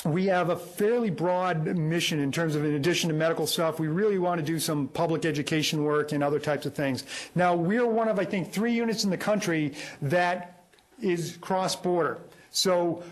[0.04, 3.88] we have a fairly broad mission in terms of, in addition to medical stuff, we
[3.88, 7.04] really want to do some public education work and other types of things.
[7.36, 10.64] Now, we're one of, I think, three units in the country that
[11.00, 12.20] is cross-border.
[12.50, 13.04] So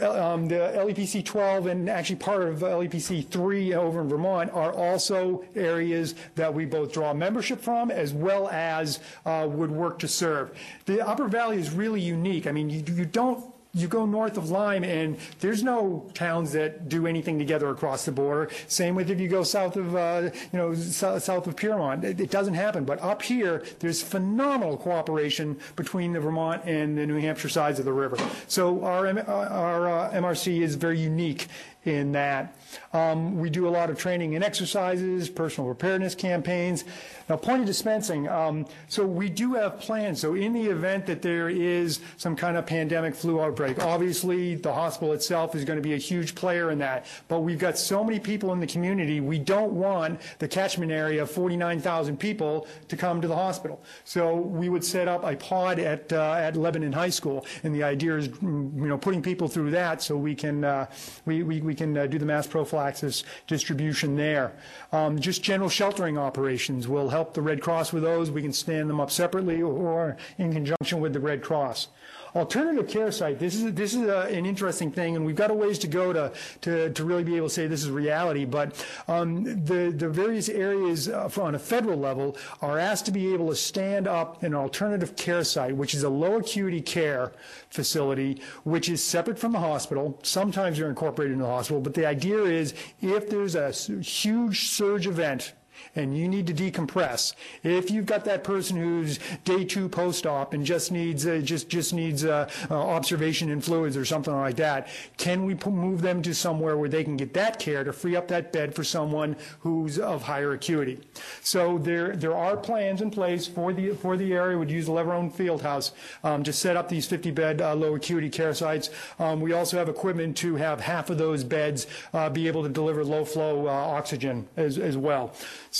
[0.00, 5.44] um, the LEPC 12 and actually part of LEPC 3 over in Vermont are also
[5.54, 10.56] areas that we both draw membership from as well as uh, would work to serve.
[10.86, 12.46] The Upper Valley is really unique.
[12.46, 16.88] I mean, you, you don't you go north of Lyme, and there's no towns that
[16.88, 18.50] do anything together across the border.
[18.66, 22.04] Same with if you go south of, uh, you know, south, south of Piermont.
[22.04, 22.84] It, it, doesn't happen.
[22.84, 27.84] But up here, there's phenomenal cooperation between the Vermont and the New Hampshire sides of
[27.84, 28.16] the river.
[28.48, 31.46] So our, our uh, MRC is very unique
[31.84, 32.56] in that.
[32.92, 36.84] Um, we do a lot of training and exercises, personal preparedness campaigns.
[37.28, 38.28] Now, point of dispensing.
[38.28, 40.20] Um, so we do have plans.
[40.20, 44.72] So in the event that there is some kind of pandemic flu outbreak, obviously the
[44.72, 47.06] hospital itself is going to be a huge player in that.
[47.28, 49.20] But we've got so many people in the community.
[49.20, 53.82] We don't want the catchment area of 49,000 people to come to the hospital.
[54.04, 57.82] So we would set up a pod at uh, at Lebanon High School, and the
[57.82, 60.86] idea is, you know, putting people through that so we can uh,
[61.24, 64.52] we, we we can uh, do the mass prophylaxis distribution there.
[64.90, 68.28] Um, just general sheltering operations We'll help the Red Cross with those.
[68.28, 71.88] We can stand them up separately or in conjunction with the Red Cross.
[72.34, 75.54] Alternative care site, this is, this is a, an interesting thing, and we've got a
[75.54, 78.84] ways to go to, to, to really be able to say this is reality, but
[79.08, 83.48] um, the, the various areas uh, on a federal level are asked to be able
[83.48, 87.32] to stand up an alternative care site, which is a low acuity care
[87.70, 90.18] facility, which is separate from the hospital.
[90.22, 95.06] Sometimes they're incorporated in the hospital, but the idea is if there's a huge surge
[95.06, 95.52] event
[95.96, 97.34] and you need to decompress.
[97.62, 101.92] If you've got that person who's day two post-op and just needs uh, just just
[101.92, 106.34] needs uh, uh, observation in fluids or something like that, can we move them to
[106.34, 109.98] somewhere where they can get that care to free up that bed for someone who's
[109.98, 111.00] of higher acuity?
[111.42, 114.58] So there there are plans in place for the for the area.
[114.58, 118.90] Would use Leverone Fieldhouse um, to set up these 50-bed uh, low acuity care sites.
[119.18, 122.68] Um, we also have equipment to have half of those beds uh, be able to
[122.68, 125.34] deliver low flow uh, oxygen as as well.
[125.70, 125.79] So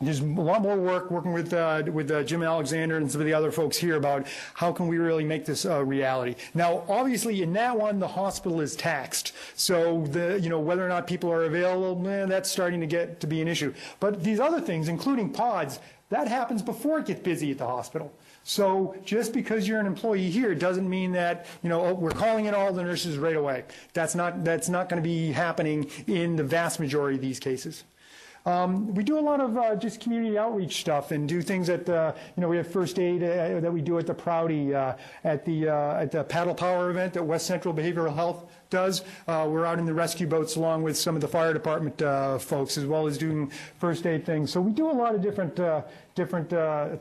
[0.00, 3.26] there's a lot more work working with uh, with uh, Jim Alexander and some of
[3.26, 6.36] the other folks here about how can we really make this a reality.
[6.54, 10.88] Now, obviously, in that one, the hospital is taxed, so the you know whether or
[10.88, 13.74] not people are available, eh, that's starting to get to be an issue.
[13.98, 18.12] But these other things, including pods, that happens before it gets busy at the hospital.
[18.42, 22.46] So just because you're an employee here doesn't mean that you know oh, we're calling
[22.46, 23.64] in all the nurses right away.
[23.92, 27.84] That's not that's not going to be happening in the vast majority of these cases.
[28.46, 31.84] Um, we do a lot of uh, just community outreach stuff and do things at
[31.84, 34.94] the, you know, we have first aid uh, that we do at the Prouty, uh,
[35.24, 39.02] at the uh, at the paddle power event that West Central Behavioral Health does.
[39.28, 42.38] Uh, we're out in the rescue boats along with some of the fire department uh,
[42.38, 44.50] folks as well as doing first aid things.
[44.50, 45.60] So we do a lot of different
[46.14, 46.50] different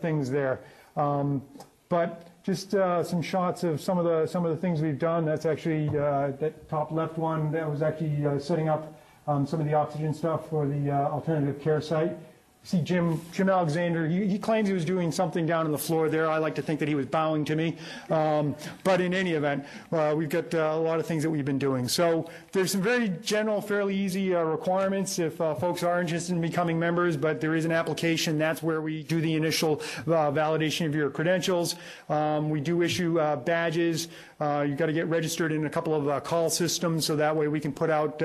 [0.02, 0.60] things there.
[0.98, 1.42] Um,
[1.90, 5.26] but just uh, some shots of some of the some of the things we've done.
[5.26, 7.52] That's actually uh, that top left one.
[7.52, 8.99] That was actually uh, setting up
[9.30, 12.18] um, some of the oxygen stuff for the uh, alternative care site
[12.64, 16.10] see Jim, Jim Alexander, he, he, claims he was doing something down on the floor
[16.10, 16.30] there.
[16.30, 17.78] I like to think that he was bowing to me.
[18.10, 21.46] Um, but in any event, uh, we've got uh, a lot of things that we've
[21.46, 21.88] been doing.
[21.88, 26.42] So there's some very general, fairly easy uh, requirements if uh, folks are interested in
[26.42, 28.38] becoming members, but there is an application.
[28.38, 31.76] That's where we do the initial uh, validation of your credentials.
[32.10, 34.10] Um, we do issue uh, badges.
[34.42, 37.60] you've got to get registered in a couple of call systems so that way we
[37.60, 38.20] can put out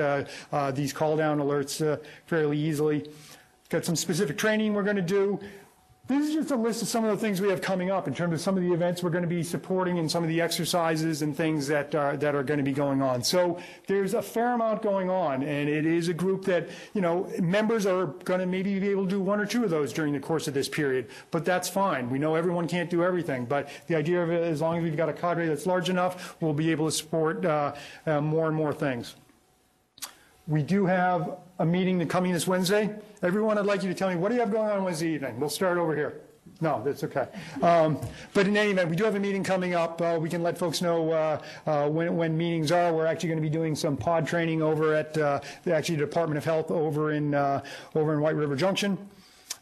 [0.75, 3.07] these call down alerts fairly easily.
[3.69, 5.39] Got some specific training we're going to do.
[6.07, 8.13] This is just a list of some of the things we have coming up in
[8.13, 10.39] terms of some of the events we're going to be supporting and some of the
[10.39, 13.23] exercises and things that are, that are going to be going on.
[13.23, 17.27] So there's a fair amount going on, and it is a group that, you know,
[17.41, 20.13] members are going to maybe be able to do one or two of those during
[20.13, 22.07] the course of this period, but that's fine.
[22.11, 24.95] We know everyone can't do everything, but the idea of it, as long as we've
[24.95, 27.73] got a cadre that's large enough, we'll be able to support uh,
[28.05, 29.15] uh, more and more things.
[30.47, 32.95] We do have a meeting coming this Wednesday.
[33.25, 35.39] Everyone, I'd like you to tell me, what do you have going on Wednesday evening?
[35.39, 36.21] We'll start over here.
[36.61, 37.27] No, that's okay.
[37.63, 37.97] Um,
[38.35, 39.99] but in any event, we do have a meeting coming up.
[39.99, 42.93] Uh, we can let folks know uh, uh, when, when, meetings are.
[42.93, 46.37] We're actually going to be doing some pod training over at uh, the actually Department
[46.37, 47.63] of Health over in uh,
[47.95, 48.95] over in White River Junction,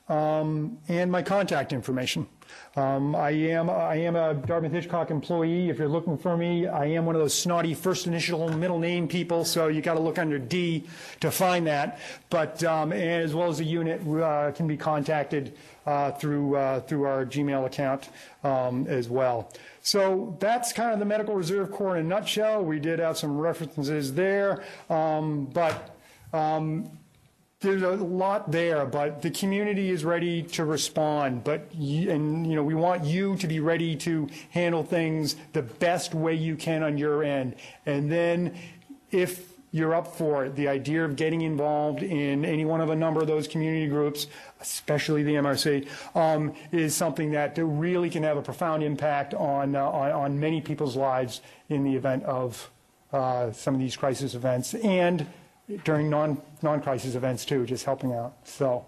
[0.10, 2.28] um, and my contact information.
[2.76, 5.70] Um, I am I am a Dartmouth Hitchcock employee.
[5.70, 9.08] If you're looking for me, I am one of those snotty first initial middle name
[9.08, 10.84] people, so you got to look under D
[11.22, 11.99] to find that.
[12.30, 17.04] But um, as well as the unit uh, can be contacted uh, through uh, through
[17.04, 18.10] our Gmail account
[18.43, 19.51] um, as well.
[19.82, 22.64] So that's kind of the Medical Reserve Corps in a nutshell.
[22.64, 25.95] We did have some references there, um, but
[26.34, 26.89] um,
[27.64, 31.43] there's a lot there, but the community is ready to respond.
[31.43, 36.14] But, and, you know, we want you to be ready to handle things the best
[36.14, 37.55] way you can on your end.
[37.86, 38.55] And then
[39.11, 42.95] if you're up for it, the idea of getting involved in any one of a
[42.95, 44.28] number of those community groups,
[44.61, 49.84] especially the MRC, um, is something that really can have a profound impact on, uh,
[49.84, 52.70] on, on many people's lives in the event of
[53.11, 55.26] uh, some of these crisis events and
[55.84, 58.36] during non, non-crisis events too, just helping out.
[58.45, 58.86] So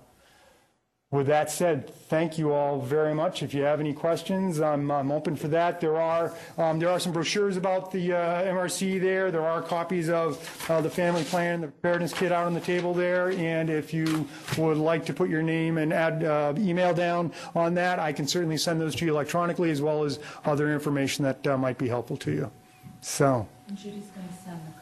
[1.15, 3.41] with that said, thank you all very much.
[3.41, 5.79] If you have any questions, I'm, I'm open for that.
[5.79, 9.31] There are, um, there are some brochures about the uh, MRC there.
[9.31, 12.93] There are copies of uh, the family plan, the preparedness kit out on the table
[12.93, 13.31] there.
[13.31, 14.27] And if you
[14.57, 18.27] would like to put your name and add uh, email down on that, I can
[18.27, 21.88] certainly send those to you electronically as well as other information that uh, might be
[21.88, 22.51] helpful to you.
[22.99, 24.74] So, Judy's going to send the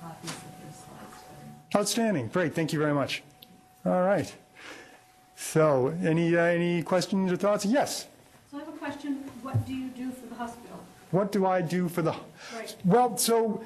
[1.76, 2.28] outstanding.
[2.28, 2.54] Great.
[2.54, 3.24] Thank you very much.
[3.86, 4.34] All right.
[5.36, 7.66] So, any, uh, any questions or thoughts?
[7.66, 8.08] Yes.
[8.50, 10.80] So I have a question, what do you do for the hospital?
[11.12, 12.16] What do I do for the?
[12.56, 12.76] Right.
[12.86, 13.64] Well, so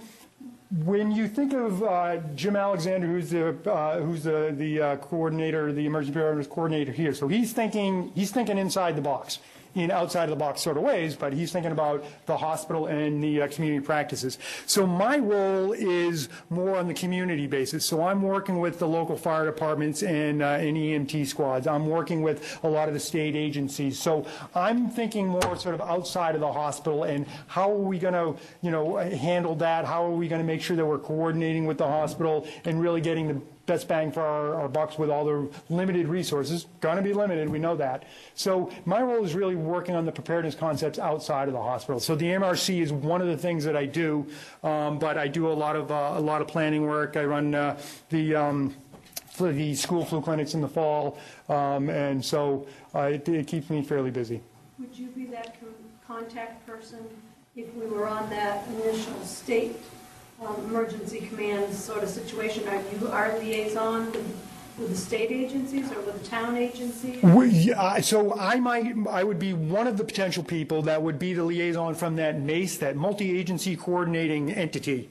[0.83, 5.71] when you think of uh, Jim Alexander, who's the uh, who's the the uh, coordinator,
[5.71, 9.39] the emergency preparedness coordinator here, so he's thinking he's thinking inside the box.
[9.77, 13.23] In outside of the box sort of ways, but he's thinking about the hospital and
[13.23, 14.39] the uh, community practices.
[14.65, 17.85] So my role is more on the community basis.
[17.85, 21.67] So I'm working with the local fire departments and, uh, and EMT squads.
[21.67, 23.99] I'm working with a lot of the state agencies.
[23.99, 24.25] So
[24.55, 28.41] I'm thinking more sort of outside of the hospital and how are we going to,
[28.63, 29.85] you know, handle that?
[29.85, 33.01] How are we going to make sure that we're coordinating with the hospital and really
[33.01, 36.65] getting the best bang for our, our bucks with all the limited resources.
[36.81, 38.05] Going to be limited, we know that.
[38.33, 41.99] So my role is really working on the preparedness concepts outside of the hospital.
[41.99, 44.25] So the MRC is one of the things that I do,
[44.63, 47.15] um, but I do a lot of uh, a lot of planning work.
[47.15, 47.77] I run uh,
[48.09, 48.75] the um,
[49.37, 52.65] the school flu clinics in the fall, um, and so
[52.95, 54.41] uh, it, it keeps me fairly busy.
[54.79, 55.57] Would you be that
[56.07, 56.99] contact person
[57.55, 59.75] if we were on that initial state
[60.45, 62.67] um, emergency command sort of situation?
[62.67, 64.43] Are you our liaison with
[64.77, 67.19] with the state agencies or with the town agencies?
[67.23, 71.17] We- yeah, So I might, I would be one of the potential people that would
[71.17, 75.09] be the liaison from that MACE, that multi-agency coordinating entity.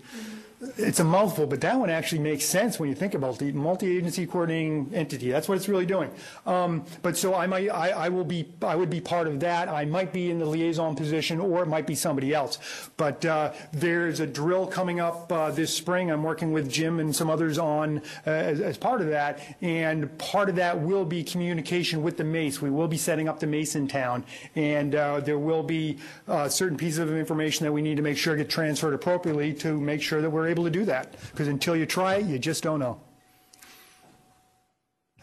[0.76, 4.26] It's a mouthful, but that one actually makes sense when you think about the multi-agency
[4.26, 5.30] coordinating entity.
[5.30, 6.10] That's what it's really doing.
[6.46, 9.68] Um, But so I might, I, I will be, I would be part of that.
[9.68, 12.58] I might be in the liaison position, or it might be somebody else.
[12.96, 16.10] But uh, there's a drill coming up uh, this spring.
[16.10, 20.16] I'm working with Jim and some others on uh, as, as part of that, and
[20.18, 22.60] part of that will be communication with the MACE.
[22.60, 25.98] We will be setting up the MACE in town, and uh, there will be
[26.28, 29.78] uh, certain pieces of information that we need to make sure get transferred appropriately to
[29.80, 31.14] make sure that we're able to do that.
[31.30, 33.00] Because until you try you just don't know.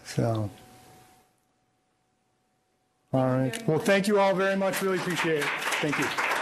[0.03, 0.49] So.
[3.13, 3.67] All right.
[3.67, 4.81] Well, thank you all very much.
[4.81, 5.45] Really appreciate it.
[5.81, 6.32] Thank you.